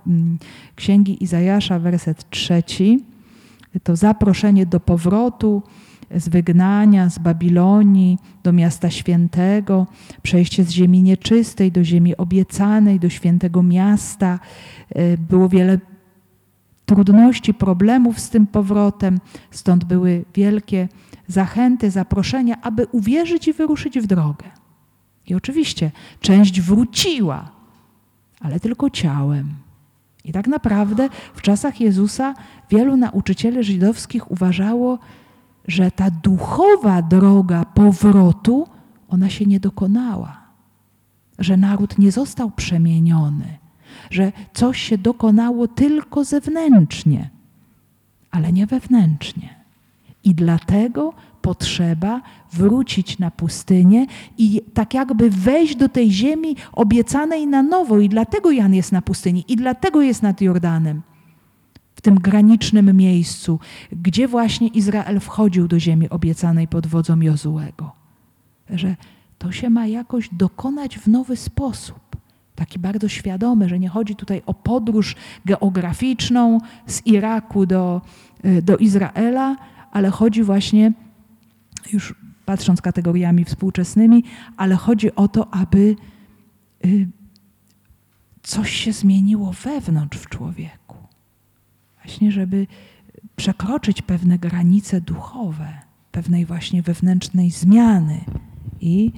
[0.76, 3.04] Księgi Izajasza, werset trzeci.
[3.84, 5.64] To zaproszenie do powrotu
[6.16, 9.88] z wygnania, z Babilonii do miasta świętego,
[10.22, 14.40] przejście z ziemi nieczystej do ziemi obiecanej, do świętego miasta.
[14.90, 15.80] E, było wiele
[16.86, 19.20] trudności, problemów z tym powrotem,
[19.52, 20.88] stąd były wielkie
[21.28, 24.46] zachęty, zaproszenia, aby uwierzyć i wyruszyć w drogę.
[25.28, 27.52] I oczywiście część wróciła,
[28.40, 29.56] ale tylko ciałem.
[30.26, 32.34] I tak naprawdę w czasach Jezusa
[32.70, 35.00] wielu nauczycieli żydowskich uważało,
[35.68, 38.68] że ta duchowa droga powrotu,
[39.10, 40.38] ona się nie dokonała,
[41.40, 43.58] że naród nie został przemieniony,
[44.10, 47.30] że coś się dokonało tylko zewnętrznie,
[48.32, 49.63] ale nie wewnętrznie.
[50.24, 52.22] I dlatego potrzeba
[52.54, 54.06] wrócić na pustynię
[54.38, 58.00] i tak jakby wejść do tej ziemi obiecanej na nowo.
[58.00, 61.02] I dlatego Jan jest na pustyni, i dlatego jest nad Jordanem
[62.04, 63.60] tym granicznym miejscu,
[63.92, 67.92] gdzie właśnie Izrael wchodził do ziemi obiecanej pod wodzą Jozułego.
[68.70, 68.96] Że
[69.38, 72.00] to się ma jakoś dokonać w nowy sposób.
[72.56, 75.16] Taki bardzo świadomy, że nie chodzi tutaj o podróż
[75.46, 76.58] geograficzną
[76.88, 78.02] z Iraku do,
[78.46, 79.56] y, do Izraela,
[79.94, 80.94] ale chodzi właśnie,
[81.94, 82.16] już
[82.46, 84.24] patrząc kategoriami współczesnymi,
[84.58, 85.96] ale chodzi o to, aby
[86.86, 87.08] y,
[88.44, 90.84] coś się zmieniło wewnątrz w człowieku
[92.04, 92.68] właśnie, żeby
[93.36, 95.68] przekroczyć pewne granice duchowe,
[96.12, 98.22] pewnej właśnie wewnętrznej zmiany.
[98.82, 99.12] I,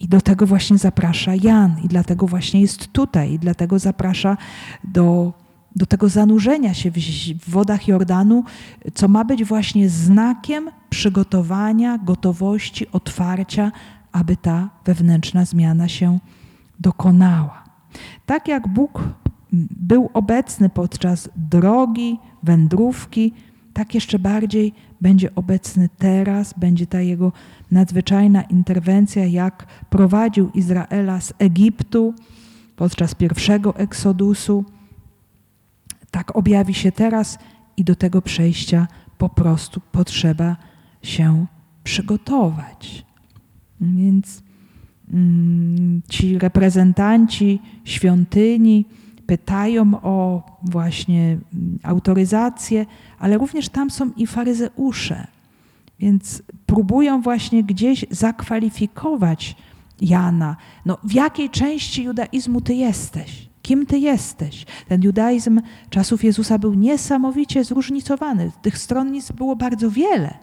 [0.00, 4.36] I do tego właśnie zaprasza Jan, i dlatego właśnie jest tutaj, i dlatego zaprasza
[4.84, 5.32] do,
[5.76, 8.44] do tego zanurzenia się w, w wodach Jordanu,
[8.94, 13.72] co ma być właśnie znakiem przygotowania, gotowości, otwarcia,
[14.12, 16.18] aby ta wewnętrzna zmiana się
[16.80, 17.64] dokonała.
[18.26, 19.02] Tak jak Bóg
[19.52, 23.32] był obecny podczas drogi, wędrówki,
[23.72, 27.32] tak jeszcze bardziej będzie obecny teraz, będzie ta jego
[27.70, 32.14] nadzwyczajna interwencja, jak prowadził Izraela z Egiptu
[32.76, 34.64] podczas pierwszego eksodusu.
[36.10, 37.38] Tak objawi się teraz
[37.76, 38.88] i do tego przejścia
[39.18, 40.56] po prostu potrzeba
[41.02, 41.46] się
[41.84, 43.06] przygotować.
[43.80, 44.42] Więc
[45.12, 48.84] mm, ci reprezentanci świątyni
[49.26, 52.86] pytają o właśnie mm, autoryzację,
[53.18, 55.26] ale również tam są i faryzeusze.
[55.98, 59.56] Więc próbują właśnie gdzieś zakwalifikować
[60.00, 60.56] Jana.
[60.86, 63.47] No, w jakiej części judaizmu ty jesteś?
[63.68, 64.66] Kim ty jesteś?
[64.88, 65.60] Ten judaizm
[65.90, 68.52] czasów Jezusa był niesamowicie zróżnicowany.
[68.62, 70.38] Tych stronnic było bardzo wiele.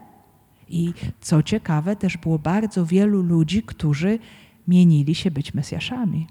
[0.70, 4.20] I co ciekawe, też było bardzo wielu ludzi, którzy
[4.68, 6.28] mienili się być Mesjaszami.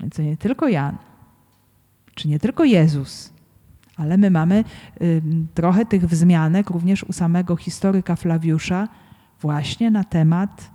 [0.00, 0.96] Więc nie tylko Jan,
[2.14, 3.32] czy nie tylko Jezus,
[3.96, 4.64] ale my mamy
[5.02, 5.22] y,
[5.54, 8.88] trochę tych wzmianek również u samego historyka Flawiusza
[9.40, 10.70] właśnie na temat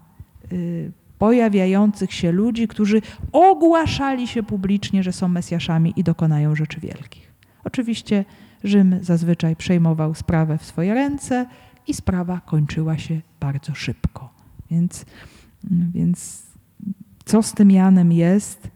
[0.52, 3.02] y, pojawiających się ludzi, którzy
[3.32, 7.34] ogłaszali się publicznie, że są Mesjaszami i dokonają rzeczy wielkich.
[7.64, 8.26] Oczywiście
[8.64, 11.46] Rzym zazwyczaj przejmował sprawę w swoje ręce
[11.88, 14.30] i sprawa kończyła się bardzo szybko.
[14.72, 15.06] Więc,
[15.94, 16.44] więc
[17.26, 18.72] co z tym Janem jest,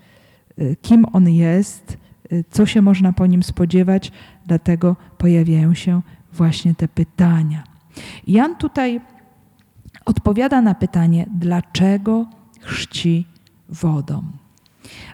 [0.81, 1.97] kim on jest,
[2.49, 4.11] co się można po nim spodziewać,
[4.45, 6.01] dlatego pojawiają się
[6.33, 7.63] właśnie te pytania.
[8.27, 9.01] Jan tutaj
[10.05, 12.25] odpowiada na pytanie, dlaczego
[12.59, 13.27] chrzci
[13.69, 14.23] wodą.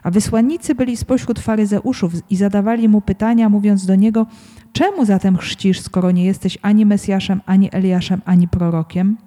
[0.03, 4.25] A wysłannicy byli spośród faryzeuszów i zadawali mu pytania, mówiąc do niego:
[4.73, 9.17] Czemu zatem chrzcisz, skoro nie jesteś ani Mesjaszem, ani Eliaszem, ani prorokiem?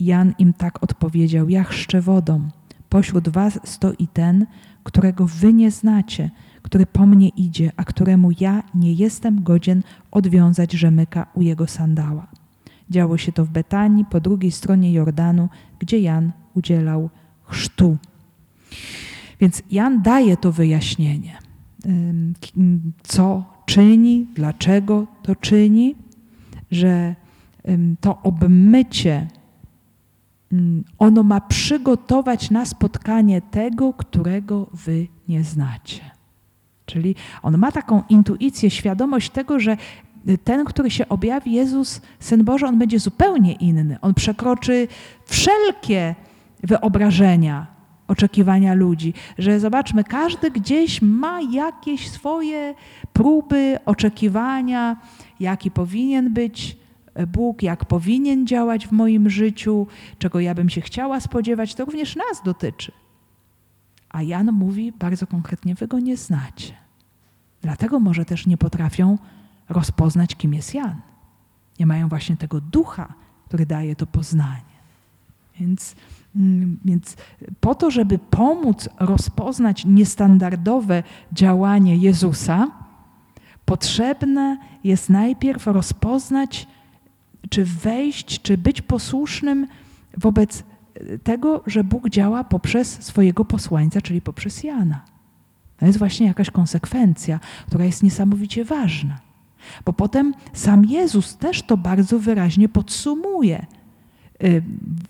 [0.00, 2.48] Jan im tak odpowiedział: Ja chrzczę wodą.
[2.88, 4.46] Pośród was stoi ten,
[4.84, 6.30] którego wy nie znacie,
[6.62, 12.26] który po mnie idzie, a któremu ja nie jestem godzien odwiązać rzemyka u jego sandała.
[12.90, 17.10] Działo się to w Betanii, po drugiej stronie Jordanu, gdzie Jan udzielał
[17.42, 17.96] chrztu.
[19.40, 21.38] Więc Jan daje to wyjaśnienie,
[23.02, 25.94] co czyni, dlaczego to czyni,
[26.70, 27.14] że
[28.00, 29.26] to obmycie,
[30.98, 36.10] ono ma przygotować na spotkanie tego, którego wy nie znacie.
[36.86, 39.76] Czyli on ma taką intuicję, świadomość tego, że
[40.44, 43.98] ten, który się objawi, Jezus, Syn Boży, on będzie zupełnie inny.
[44.00, 44.88] On przekroczy
[45.26, 46.14] wszelkie
[46.62, 47.66] wyobrażenia,
[48.08, 49.14] oczekiwania ludzi.
[49.38, 52.74] Że zobaczmy, każdy gdzieś ma jakieś swoje
[53.12, 54.96] próby, oczekiwania,
[55.40, 56.76] jaki powinien być
[57.26, 59.86] Bóg, jak powinien działać w moim życiu,
[60.18, 61.74] czego ja bym się chciała spodziewać.
[61.74, 62.92] To również nas dotyczy.
[64.08, 66.72] A Jan mówi bardzo konkretnie: Wy go nie znacie.
[67.62, 69.18] Dlatego może też nie potrafią
[69.68, 71.00] rozpoznać, kim jest Jan.
[71.78, 73.14] Nie mają właśnie tego ducha,
[73.44, 74.78] który daje to poznanie.
[75.60, 75.96] Więc,
[76.36, 77.16] mm, więc
[77.60, 81.02] po to, żeby pomóc rozpoznać niestandardowe
[81.32, 82.70] działanie Jezusa,
[83.64, 86.66] potrzebne jest najpierw rozpoznać,
[87.50, 89.66] czy wejść, czy być posłusznym
[90.16, 90.64] wobec
[91.24, 95.04] tego, że Bóg działa poprzez swojego posłańca, czyli poprzez Jana.
[95.76, 99.18] To jest właśnie jakaś konsekwencja, która jest niesamowicie ważna.
[99.84, 103.66] Bo potem sam Jezus też to bardzo wyraźnie podsumuje.
[104.44, 104.62] Y,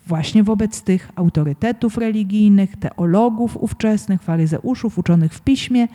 [0.07, 5.89] właśnie wobec tych autorytetów religijnych, teologów ówczesnych, faryzeuszów uczonych w piśmie,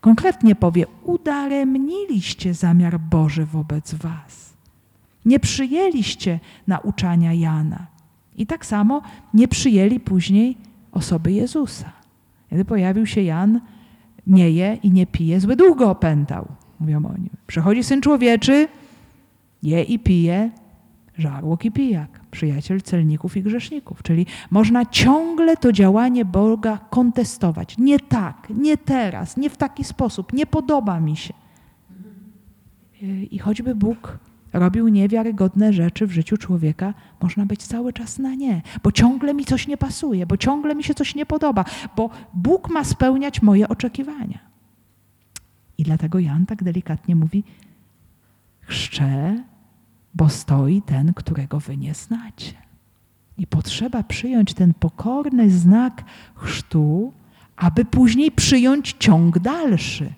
[0.00, 4.52] konkretnie powie: Udaremniliście zamiar Boży wobec Was.
[5.24, 7.86] Nie przyjęliście nauczania Jana.
[8.36, 9.02] I tak samo
[9.34, 10.56] nie przyjęli później
[10.92, 11.92] osoby Jezusa.
[12.50, 13.60] Kiedy pojawił się Jan,
[14.26, 16.48] nie je i nie pije, zły duch go opętał,
[16.80, 17.30] mówią o nim.
[17.46, 18.68] Przychodzi Syn Człowieczy,
[19.62, 20.50] je i pije,
[21.18, 24.02] żarłok i pijak, przyjaciel celników i grzeszników.
[24.02, 27.78] Czyli można ciągle to działanie Boga kontestować.
[27.78, 31.34] Nie tak, nie teraz, nie w taki sposób, nie podoba mi się.
[33.30, 34.18] I choćby Bóg
[34.52, 39.44] robił niewiarygodne rzeczy w życiu człowieka, można być cały czas na nie, bo ciągle mi
[39.44, 41.64] coś nie pasuje, bo ciągle mi się coś nie podoba,
[41.96, 44.49] bo Bóg ma spełniać moje oczekiwania.
[45.80, 47.44] I dlatego Jan tak delikatnie mówi:
[48.60, 49.44] Chrzczę,
[50.14, 52.52] bo stoi ten, którego wy nie znacie.
[53.38, 56.04] I potrzeba przyjąć ten pokorny znak
[56.34, 57.12] chrztu,
[57.56, 60.12] aby później przyjąć ciąg dalszy.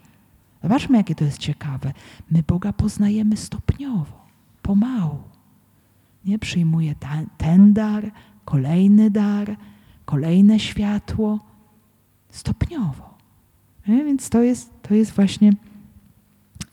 [0.62, 1.92] Zobaczmy, jakie to jest ciekawe.
[2.30, 4.26] My Boga poznajemy stopniowo
[4.62, 5.22] pomału.
[6.24, 6.94] Nie przyjmuje
[7.38, 8.12] ten dar,
[8.44, 9.56] kolejny dar,
[10.04, 11.40] kolejne światło,
[12.30, 13.11] stopniowo.
[13.88, 14.04] Nie?
[14.04, 15.52] Więc to jest, to jest właśnie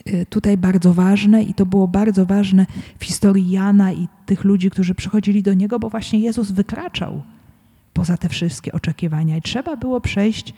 [0.08, 2.66] y, tutaj bardzo ważne i to było bardzo ważne
[3.00, 7.22] w historii Jana i tych ludzi, którzy przychodzili do niego, bo właśnie Jezus wykraczał
[7.94, 10.54] poza te wszystkie oczekiwania i trzeba było przejść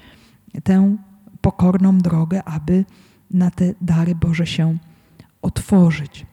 [0.64, 0.98] tę
[1.42, 2.86] pokorną drogę, aby
[3.32, 4.78] na te dary Boże się
[5.42, 6.26] otworzyć.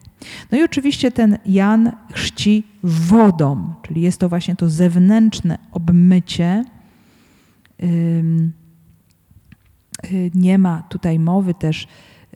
[0.51, 6.65] No i oczywiście ten Jan chrzci wodą, czyli jest to właśnie to zewnętrzne obmycie.
[10.35, 11.87] Nie ma tutaj mowy też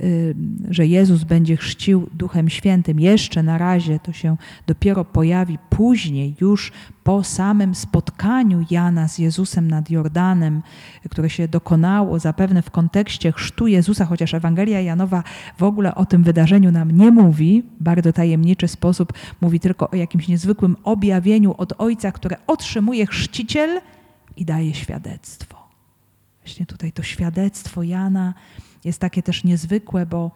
[0.02, 0.36] Y,
[0.70, 4.38] że Jezus będzie chrzcił Duchem Świętym, jeszcze na razie to się
[4.68, 6.72] dopiero pojawi później, już
[7.04, 10.62] po samym spotkaniu Jana z Jezusem nad Jordanem,
[11.10, 15.24] które się dokonało zapewne w kontekście chrztu Jezusa, chociaż Ewangelia Janowa
[15.58, 20.28] w ogóle o tym wydarzeniu nam nie mówi, bardzo tajemniczy sposób, mówi tylko o jakimś
[20.28, 23.82] niezwykłym objawieniu od Ojca, które otrzymuje chrzciciel
[24.38, 25.63] i daje świadectwo.
[26.46, 28.34] Właśnie tutaj to świadectwo Jana
[28.84, 30.32] jest takie też niezwykłe, bo,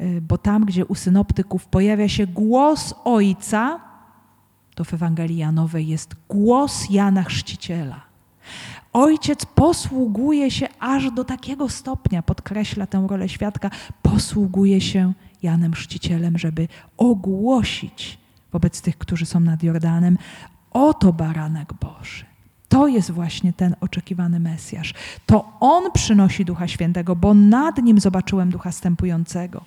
[0.00, 3.80] y, bo tam, gdzie u synoptyków pojawia się głos Ojca,
[4.74, 8.00] to w Ewangelii Janowej jest głos Jana Chrzciciela.
[8.92, 13.70] Ojciec posługuje się aż do takiego stopnia, podkreśla tę rolę świadka,
[14.02, 18.18] posługuje się Janem Chrzcicielem, żeby ogłosić
[18.52, 20.18] wobec tych, którzy są nad Jordanem,
[20.70, 22.24] oto baranek Boży.
[22.74, 24.94] To jest właśnie ten oczekiwany Mesjasz.
[25.26, 29.64] To On przynosi Ducha Świętego, bo nad Nim zobaczyłem Ducha Stępującego.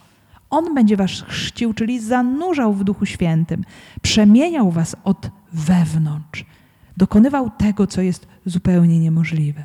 [0.49, 3.63] On będzie was chrzcił, czyli zanurzał w Duchu Świętym,
[4.01, 6.45] przemieniał was od wewnątrz,
[6.97, 9.63] dokonywał tego, co jest zupełnie niemożliwe.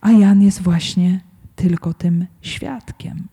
[0.00, 1.20] A Jan jest właśnie
[1.56, 3.28] tylko tym świadkiem.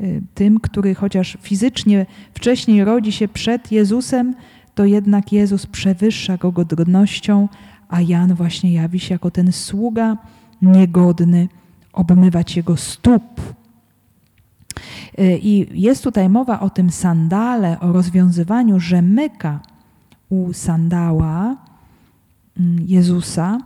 [0.00, 4.34] Y, tym, który chociaż fizycznie wcześniej rodzi się przed Jezusem,
[4.74, 7.48] to jednak Jezus przewyższa go godnością,
[7.88, 10.16] a Jan właśnie jawi się jako ten sługa
[10.62, 11.48] niegodny
[11.92, 13.40] obmywać jego stóp.
[15.18, 19.60] Y, I jest tutaj mowa o tym sandale, o rozwiązywaniu rzemyka
[20.28, 21.56] u sandała
[22.58, 23.58] mm, Jezusa.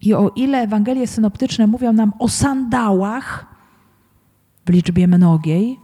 [0.00, 3.46] I o ile Ewangelie synoptyczne mówią nam o sandałach
[4.66, 5.78] w liczbie mnogiej,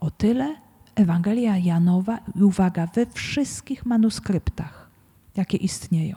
[0.00, 0.56] o tyle
[0.94, 4.90] Ewangelia Janowa, i uwaga, we wszystkich manuskryptach,
[5.36, 6.16] jakie istnieją,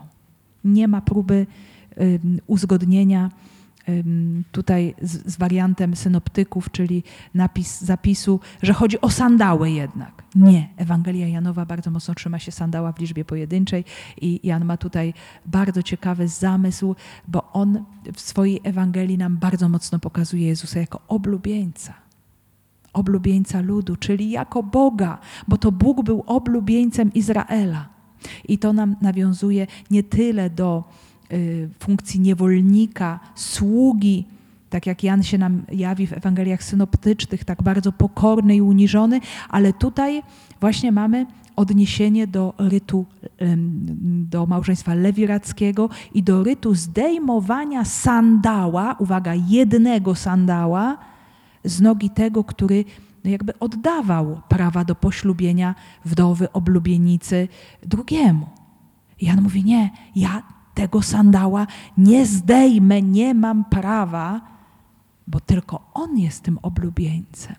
[0.67, 1.47] nie ma próby
[2.47, 3.29] uzgodnienia
[4.51, 7.03] tutaj z, z, wariantem synoptyków, czyli
[7.33, 10.23] napis zapisu, że chodzi o sandały jednak.
[10.35, 10.69] Nie.
[10.77, 13.85] Ewangelia Janowa bardzo mocno trzyma się sandała w liczbie pojedynczej
[14.21, 15.13] i Jan ma tutaj
[15.45, 16.95] bardzo ciekawy zamysł,
[17.27, 21.93] bo on w swojej Ewangelii nam bardzo mocno pokazuje Jezusa jako oblubieńca.
[22.93, 27.96] Oblubieńca ludu, czyli jako Boga, bo to Bóg był oblubieńcem Izraela.
[28.47, 30.83] I to nam nawiązuje nie tyle do
[31.31, 34.25] y, funkcji niewolnika, sługi,
[34.69, 39.73] tak jak Jan się nam jawi w Ewangeliach synoptycznych, tak bardzo pokorny i uniżony, ale
[39.73, 40.23] tutaj
[40.61, 43.05] właśnie mamy odniesienie do rytu,
[44.29, 50.97] do małżeństwa lewirackiego i do rytu zdejmowania sandała, uwaga, jednego sandała
[51.63, 52.85] z nogi tego, który
[53.29, 55.75] jakby oddawał prawa do poślubienia
[56.05, 57.47] wdowy, oblubienicy
[57.83, 58.49] drugiemu.
[59.21, 61.67] Jan mówi: Nie, ja tego sandała
[61.97, 64.41] nie zdejmę, nie mam prawa,
[65.27, 67.55] bo tylko on jest tym oblubieńcem.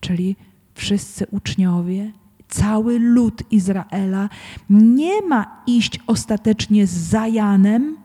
[0.00, 0.36] Czyli
[0.74, 2.12] wszyscy uczniowie,
[2.48, 4.28] cały lud Izraela
[4.70, 7.96] nie ma iść ostatecznie za Janem,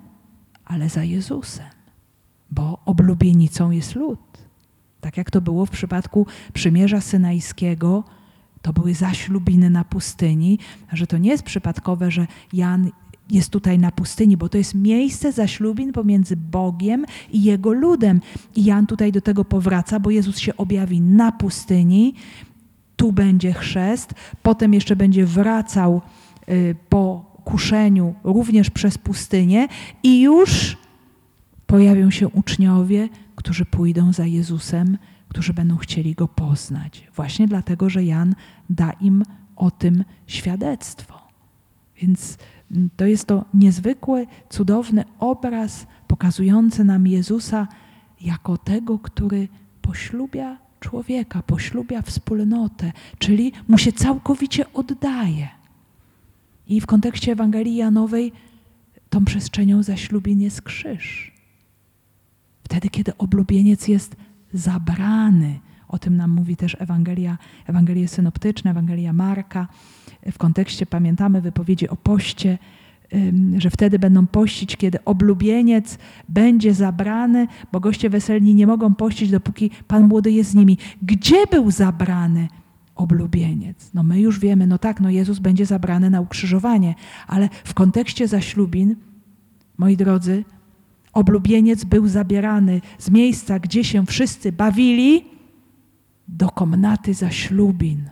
[0.65, 1.69] ale za Jezusem,
[2.51, 4.19] bo oblubienicą jest lud.
[5.05, 8.03] Tak jak to było w przypadku przymierza synajskiego,
[8.61, 10.59] to były zaślubiny na pustyni,
[10.93, 12.91] że to nie jest przypadkowe, że Jan
[13.29, 18.21] jest tutaj na pustyni, bo to jest miejsce zaślubin pomiędzy Bogiem i Jego ludem.
[18.55, 22.13] I Jan tutaj do tego powraca, bo Jezus się objawi na pustyni,
[22.95, 26.01] tu będzie chrzest, potem jeszcze będzie wracał
[26.49, 29.67] y, po kuszeniu również przez pustynię
[30.03, 30.77] i już
[31.67, 33.09] pojawią się uczniowie,
[33.45, 34.97] którzy pójdą za Jezusem,
[35.29, 37.07] którzy będą chcieli go poznać.
[37.15, 38.35] Właśnie dlatego, że Jan
[38.69, 39.23] da im
[39.55, 41.21] o tym świadectwo.
[42.01, 42.37] Więc
[42.71, 47.67] mm, to jest to niezwykły, cudowny obraz pokazujący nam Jezusa
[48.21, 49.47] jako tego, który
[49.81, 55.47] poślubia człowieka, poślubia wspólnotę, czyli mu się całkowicie oddaje.
[56.67, 58.31] I w kontekście Ewangelii Janowej
[59.09, 61.34] tą przestrzenią zaślubin jest krzyż.
[62.65, 64.15] Wtedy, kiedy oblubieniec jest
[64.53, 65.59] zabrany.
[65.87, 69.67] O tym nam mówi też Ewangelia, Ewangelie synoptyczne, Ewangelia Marka.
[70.31, 72.57] W kontekście pamiętamy wypowiedzi o poście
[73.57, 75.97] że wtedy będą pościć, kiedy oblubieniec
[76.29, 80.77] będzie zabrany, bo goście weselni nie mogą pościć, dopóki Pan młody jest z nimi.
[81.01, 82.47] Gdzie był zabrany
[82.95, 83.91] oblubieniec?
[83.93, 86.95] No my już wiemy, no tak, no Jezus będzie zabrany na ukrzyżowanie,
[87.27, 88.95] ale w kontekście zaślubin,
[89.77, 90.43] moi drodzy,
[91.15, 95.25] oblubieniec był zabierany z miejsca, gdzie się wszyscy bawili,
[96.27, 98.09] do komnaty zaślubin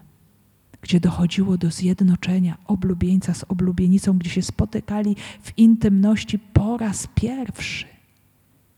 [0.84, 7.86] gdzie dochodziło do zjednoczenia oblubieńca z oblubienicą, gdzie się spotykali w intymności po raz pierwszy.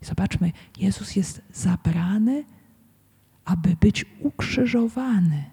[0.02, 2.44] Zobaczmy, Jezus jest zabrany,
[3.46, 5.44] aby być ukrzyżowany.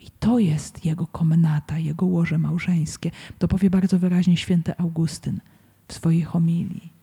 [0.00, 3.10] I to jest jego komnata, jego łoże małżeńskie.
[3.38, 5.40] To powie bardzo wyraźnie święty Augustyn
[5.88, 6.95] w swojej homilii.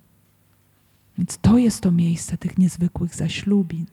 [1.18, 3.86] Więc to jest to miejsce tych niezwykłych zaślubin.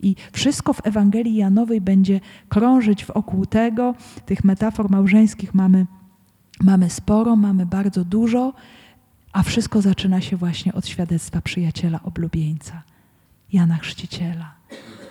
[0.00, 3.94] I wszystko w Ewangelii Janowej będzie krążyć wokół tego.
[4.26, 5.86] Tych metafor małżeńskich mamy,
[6.62, 8.52] mamy sporo, mamy bardzo dużo,
[9.32, 12.82] a wszystko zaczyna się właśnie od świadectwa przyjaciela oblubieńca,
[13.52, 14.54] Jana Chrzciciela.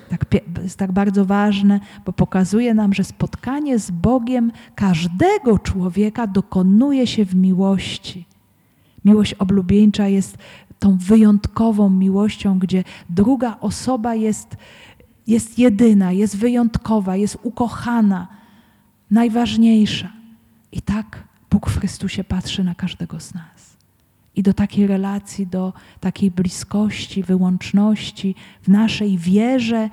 [0.10, 0.26] Tak,
[0.64, 7.26] jest tak bardzo ważne, bo pokazuje nam, że spotkanie z Bogiem każdego człowieka dokonuje się
[7.26, 8.26] w miłości.
[9.05, 10.38] Miłość oblubieńcza jest
[10.80, 14.58] tą wyjątkową miłością, gdzie druga osoba jest,
[15.28, 18.28] jest jedyna, jest wyjątkowa, jest ukochana,
[19.12, 20.12] najważniejsza.
[20.72, 23.78] I tak Bóg w Chrystusie patrzy na każdego z nas.
[24.36, 29.90] I do takiej relacji, do takiej bliskości, wyłączności w naszej wierze,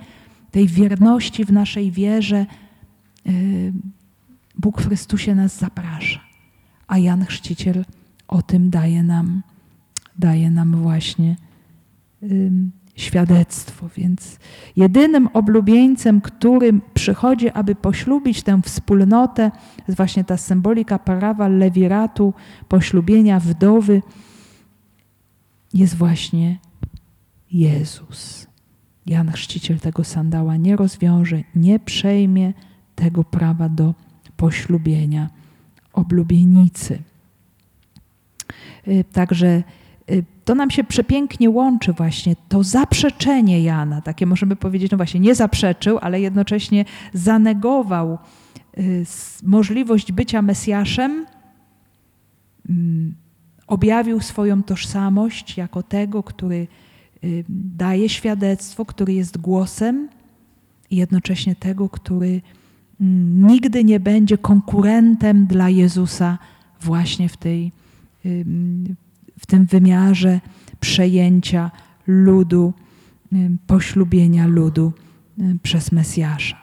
[0.51, 2.47] tej wierności w naszej wierze,
[3.25, 3.73] yy,
[4.59, 6.21] Bóg w Chrystusie nas zaprasza.
[6.87, 7.85] A Jan Chrzciciel
[8.29, 9.43] o tym daje nam
[10.19, 11.37] daje nam właśnie
[12.97, 13.89] świadectwo.
[13.97, 14.39] Więc
[14.77, 19.51] jedynym oblubieńcem, którym przychodzi, aby poślubić tę wspólnotę,
[19.89, 22.35] jest właśnie ta symbolika prawa lewiratu,
[22.69, 24.03] poślubienia wdowy,
[25.75, 26.59] jest właśnie
[27.53, 28.47] Jezus.
[29.07, 32.53] Jan Chrzciciel tego sandała nie rozwiąże, nie przejmie
[32.95, 33.95] tego prawa do
[34.37, 35.31] poślubienia
[35.93, 36.99] oblubienicy.
[38.89, 39.63] Y, także
[40.45, 45.35] to nam się przepięknie łączy właśnie to zaprzeczenie Jana, takie możemy powiedzieć, no właśnie nie
[45.35, 48.19] zaprzeczył, ale jednocześnie zanegował
[48.79, 49.05] y,
[49.43, 51.27] możliwość bycia Mesjaszem,
[52.69, 53.15] mm,
[53.67, 56.67] objawił swoją tożsamość jako tego, który
[57.25, 60.09] y, daje świadectwo, który jest głosem
[60.91, 62.43] i jednocześnie tego, który
[63.01, 66.39] mm, nigdy nie będzie konkurentem dla Jezusa
[66.81, 67.73] właśnie w tej
[69.39, 70.41] w tym wymiarze
[70.81, 71.71] przejęcia
[72.07, 72.73] ludu,
[73.67, 74.93] poślubienia ludu
[75.63, 76.63] przez Mesjasza.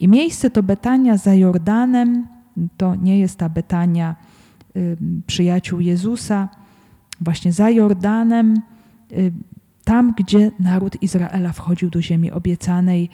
[0.00, 2.26] I miejsce to Betania za Jordanem,
[2.76, 4.16] to nie jest ta Betania
[5.26, 6.48] przyjaciół Jezusa,
[7.20, 8.60] właśnie za Jordanem,
[9.84, 13.10] tam gdzie naród Izraela wchodził do ziemi obiecanej.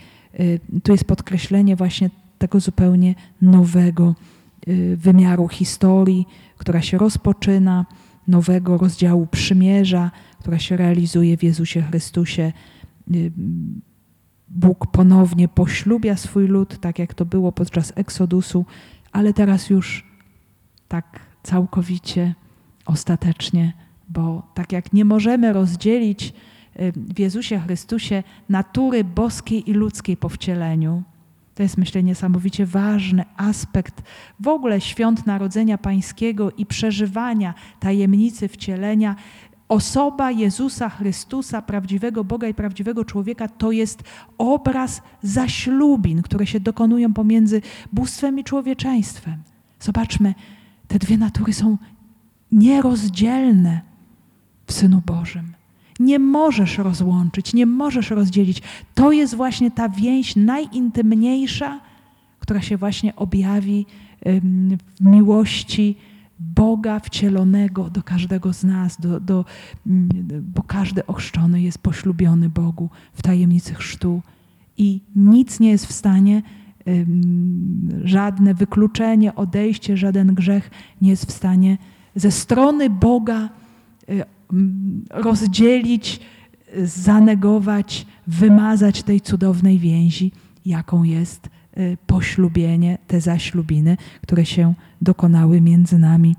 [0.82, 4.14] Tu jest podkreślenie właśnie tego zupełnie nowego
[4.96, 6.26] wymiaru historii,
[6.58, 7.86] która się rozpoczyna
[8.30, 12.52] nowego rozdziału przymierza, która się realizuje w Jezusie Chrystusie.
[13.14, 13.32] Y,
[14.48, 18.64] Bóg ponownie poślubia swój lud, tak jak to było podczas Eksodusu,
[19.12, 20.06] ale teraz już
[20.88, 22.34] tak całkowicie,
[22.86, 23.72] ostatecznie,
[24.08, 26.32] bo tak jak nie możemy rozdzielić
[26.80, 31.02] y, w Jezusie Chrystusie natury boskiej i ludzkiej po wcieleniu,
[31.60, 34.02] to jest, myślę, niesamowicie ważny aspekt
[34.40, 39.16] w ogóle świąt Narodzenia Pańskiego i przeżywania tajemnicy wcielenia.
[39.68, 44.02] Osoba Jezusa Chrystusa, prawdziwego Boga i prawdziwego człowieka, to jest
[44.38, 49.36] obraz zaślubin, które się dokonują pomiędzy bóstwem i człowieczeństwem.
[49.80, 50.34] Zobaczmy,
[50.88, 51.78] te dwie natury są
[52.52, 53.80] nierozdzielne
[54.66, 55.59] w Synu Bożym
[56.00, 58.62] nie możesz rozłączyć, nie możesz rozdzielić.
[58.94, 61.80] To jest właśnie ta więź najintymniejsza,
[62.38, 63.86] która się właśnie objawi
[65.00, 65.96] w miłości
[66.38, 69.44] Boga wcielonego do każdego z nas, do, do,
[70.42, 74.22] bo każdy ochrzczony jest poślubiony Bogu w tajemnicy chrztu
[74.78, 76.42] i nic nie jest w stanie,
[78.04, 80.70] żadne wykluczenie, odejście, żaden grzech
[81.02, 81.78] nie jest w stanie
[82.14, 83.48] ze strony Boga
[84.08, 84.24] y,
[85.10, 86.20] rozdzielić,
[86.84, 90.32] zanegować, wymazać tej cudownej więzi,
[90.66, 91.48] jaką jest
[91.78, 96.34] y, poślubienie, te zaślubiny, które się dokonały między nami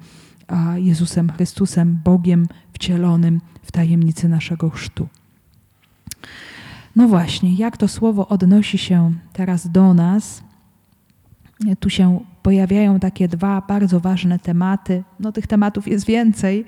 [0.51, 5.07] a Jezusem Chrystusem, Bogiem wcielonym w tajemnicy naszego chrztu.
[6.95, 10.43] No właśnie, jak to słowo odnosi się teraz do nas?
[11.79, 15.03] Tu się pojawiają takie dwa bardzo ważne tematy.
[15.19, 16.65] No tych tematów jest więcej,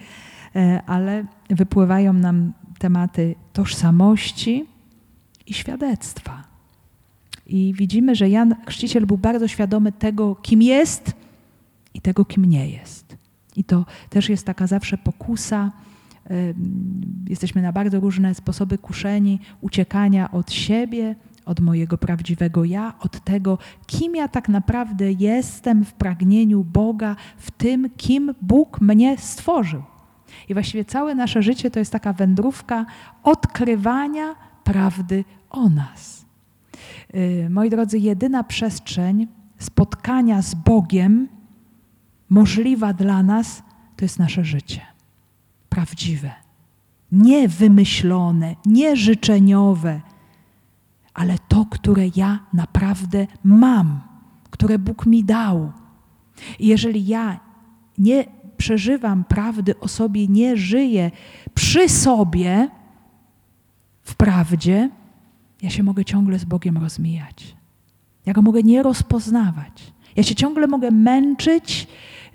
[0.85, 4.65] ale wypływają nam tematy tożsamości
[5.47, 6.43] i świadectwa.
[7.47, 11.13] I widzimy, że Jan Chrzciciel był bardzo świadomy tego, kim jest
[11.93, 13.17] i tego, kim nie jest.
[13.55, 15.71] I to też jest taka zawsze pokusa.
[17.29, 23.57] Jesteśmy na bardzo różne sposoby kuszeni uciekania od siebie, od mojego prawdziwego ja, od tego,
[23.85, 29.83] kim ja tak naprawdę jestem w pragnieniu Boga, w tym, kim Bóg mnie stworzył.
[30.49, 32.85] I właściwie całe nasze życie to jest taka wędrówka
[33.23, 36.25] odkrywania prawdy o nas.
[37.15, 39.27] Y, moi drodzy, jedyna przestrzeń
[39.59, 41.27] spotkania z Bogiem
[42.29, 43.63] możliwa dla nas
[43.95, 44.81] to jest nasze życie.
[45.69, 46.31] Prawdziwe.
[47.11, 50.01] Nie wymyślone, nie życzeniowe,
[51.13, 54.01] ale to, które ja naprawdę mam,
[54.49, 55.71] które Bóg mi dał.
[56.59, 57.39] I jeżeli ja
[57.97, 58.25] nie
[58.63, 61.11] przeżywam prawdy o sobie, nie żyję
[61.55, 62.69] przy sobie
[64.01, 64.89] w prawdzie,
[65.61, 67.55] ja się mogę ciągle z Bogiem rozmijać.
[68.25, 69.93] Ja go mogę nie rozpoznawać.
[70.15, 71.87] Ja się ciągle mogę męczyć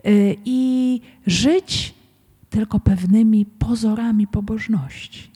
[0.04, 1.94] yy, i żyć
[2.50, 5.30] tylko pewnymi pozorami pobożności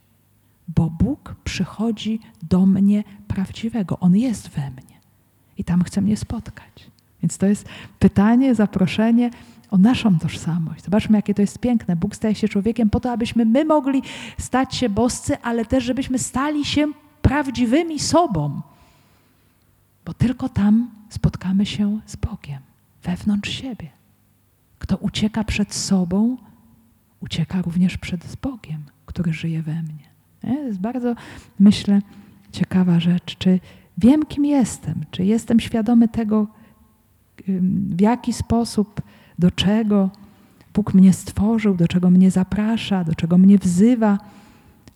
[0.76, 3.98] bo Bóg przychodzi do mnie prawdziwego.
[3.98, 5.00] On jest we mnie
[5.58, 6.90] i tam chce mnie spotkać.
[7.22, 7.68] Więc to jest
[7.98, 9.30] pytanie, zaproszenie
[9.72, 10.84] o naszą tożsamość.
[10.84, 11.96] Zobaczmy, jakie to jest piękne.
[11.96, 14.02] Bóg staje się człowiekiem po to, abyśmy my mogli
[14.38, 16.86] stać się boscy, ale też, żebyśmy stali się
[17.22, 18.60] prawdziwymi sobą.
[20.04, 22.58] Bo tylko tam spotkamy się z Bogiem,
[23.02, 23.88] wewnątrz siebie.
[24.78, 26.36] Kto ucieka przed sobą,
[27.20, 30.08] ucieka również przed Bogiem, który żyje we mnie.
[30.44, 30.56] Nie?
[30.56, 31.14] To jest bardzo,
[31.60, 32.02] myślę,
[32.52, 33.36] ciekawa rzecz.
[33.38, 33.60] Czy
[33.98, 35.04] wiem, kim jestem?
[35.10, 36.46] Czy jestem świadomy tego,
[37.96, 39.02] w jaki sposób,
[39.38, 40.10] do czego
[40.74, 44.18] Bóg mnie stworzył, do czego mnie zaprasza, do czego mnie wzywa?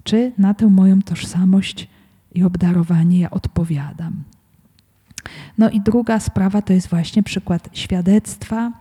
[0.05, 1.89] Czy na tę moją tożsamość
[2.35, 4.13] i obdarowanie ja odpowiadam?
[5.59, 8.73] No i druga sprawa to jest właśnie przykład świadectwa,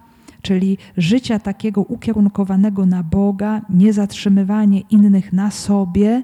[0.41, 6.23] czyli życia takiego ukierunkowanego na Boga, niezatrzymywanie innych na sobie,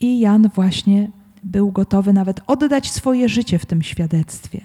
[0.00, 1.10] i Jan właśnie
[1.44, 4.60] był gotowy nawet oddać swoje życie w tym świadectwie.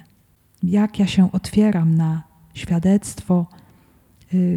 [0.63, 2.23] Jak ja się otwieram na
[2.57, 3.45] świadectwo,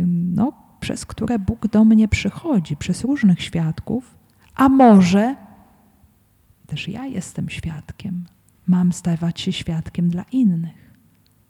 [0.06, 4.14] no, przez które Bóg do mnie przychodzi, przez różnych świadków,
[4.54, 5.36] a może
[6.66, 8.24] też ja jestem świadkiem,
[8.66, 10.94] mam stawać się świadkiem dla innych.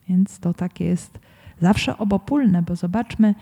[0.09, 1.19] Więc to takie jest
[1.61, 3.35] zawsze obopólne, bo zobaczmy,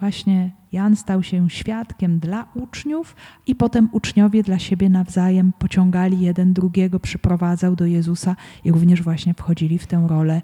[0.00, 6.52] właśnie Jan stał się świadkiem dla uczniów i potem uczniowie dla siebie nawzajem pociągali jeden
[6.52, 10.42] drugiego, przyprowadzał do Jezusa i również właśnie wchodzili w tę rolę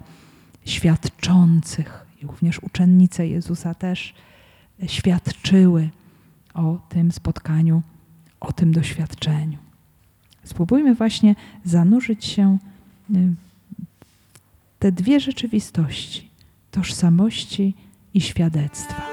[0.65, 2.05] świadczących.
[2.23, 4.13] I również uczennice Jezusa też
[4.87, 5.89] świadczyły
[6.53, 7.81] o tym spotkaniu,
[8.39, 9.57] o tym doświadczeniu.
[10.43, 12.57] Spróbujmy właśnie zanurzyć się
[13.09, 13.35] w
[14.79, 16.29] te dwie rzeczywistości
[16.71, 17.73] tożsamości
[18.13, 19.12] i świadectwa.